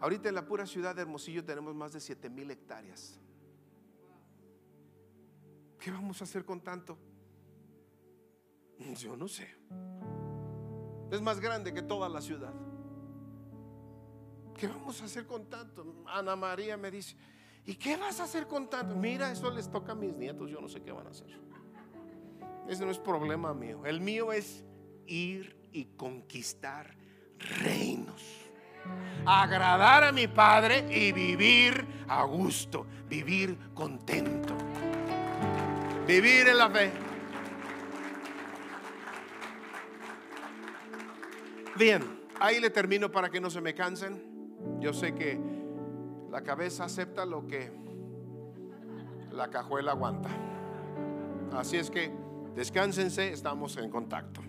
Ahorita 0.00 0.30
en 0.30 0.34
la 0.34 0.46
pura 0.46 0.66
ciudad 0.66 0.96
de 0.96 1.02
Hermosillo 1.02 1.44
tenemos 1.44 1.74
más 1.74 1.92
de 1.92 2.00
7 2.00 2.30
mil 2.30 2.50
hectáreas. 2.50 3.20
¿Qué 5.82 5.90
vamos 5.90 6.20
a 6.20 6.24
hacer 6.24 6.44
con 6.44 6.60
tanto? 6.60 6.96
Yo 8.96 9.16
no 9.16 9.26
sé. 9.26 9.48
Es 11.10 11.20
más 11.20 11.40
grande 11.40 11.74
que 11.74 11.82
toda 11.82 12.08
la 12.08 12.20
ciudad. 12.20 12.54
¿Qué 14.54 14.68
vamos 14.68 15.02
a 15.02 15.06
hacer 15.06 15.26
con 15.26 15.46
tanto? 15.46 16.04
Ana 16.06 16.36
María 16.36 16.76
me 16.76 16.88
dice, 16.88 17.16
¿Y 17.64 17.74
qué 17.74 17.96
vas 17.96 18.20
a 18.20 18.24
hacer 18.24 18.46
con 18.46 18.70
tanto? 18.70 18.94
Mira, 18.94 19.32
eso 19.32 19.50
les 19.50 19.68
toca 19.70 19.92
a 19.92 19.94
mis 19.96 20.14
nietos, 20.14 20.48
yo 20.48 20.60
no 20.60 20.68
sé 20.68 20.82
qué 20.82 20.92
van 20.92 21.08
a 21.08 21.10
hacer. 21.10 21.28
Ese 22.68 22.84
no 22.84 22.92
es 22.92 22.98
problema 22.98 23.52
mío. 23.52 23.84
El 23.84 24.00
mío 24.00 24.32
es 24.32 24.64
ir 25.06 25.56
y 25.72 25.84
conquistar 25.96 26.94
reinos. 27.60 28.22
Agradar 29.26 30.04
a 30.04 30.12
mi 30.12 30.28
Padre 30.28 30.86
y 30.96 31.10
vivir 31.10 31.86
a 32.06 32.22
gusto, 32.24 32.86
vivir 33.08 33.56
contento. 33.74 34.56
Vivir 36.06 36.48
en 36.48 36.58
la 36.58 36.68
fe. 36.68 36.90
Bien, 41.78 42.02
ahí 42.40 42.60
le 42.60 42.70
termino 42.70 43.10
para 43.10 43.30
que 43.30 43.40
no 43.40 43.50
se 43.50 43.60
me 43.60 43.74
cansen. 43.74 44.22
Yo 44.80 44.92
sé 44.92 45.14
que 45.14 45.40
la 46.30 46.42
cabeza 46.42 46.84
acepta 46.84 47.24
lo 47.24 47.46
que 47.46 47.72
la 49.30 49.48
cajuela 49.48 49.92
aguanta. 49.92 50.28
Así 51.52 51.76
es 51.76 51.90
que 51.90 52.12
descánsense, 52.54 53.32
estamos 53.32 53.76
en 53.76 53.90
contacto. 53.90 54.40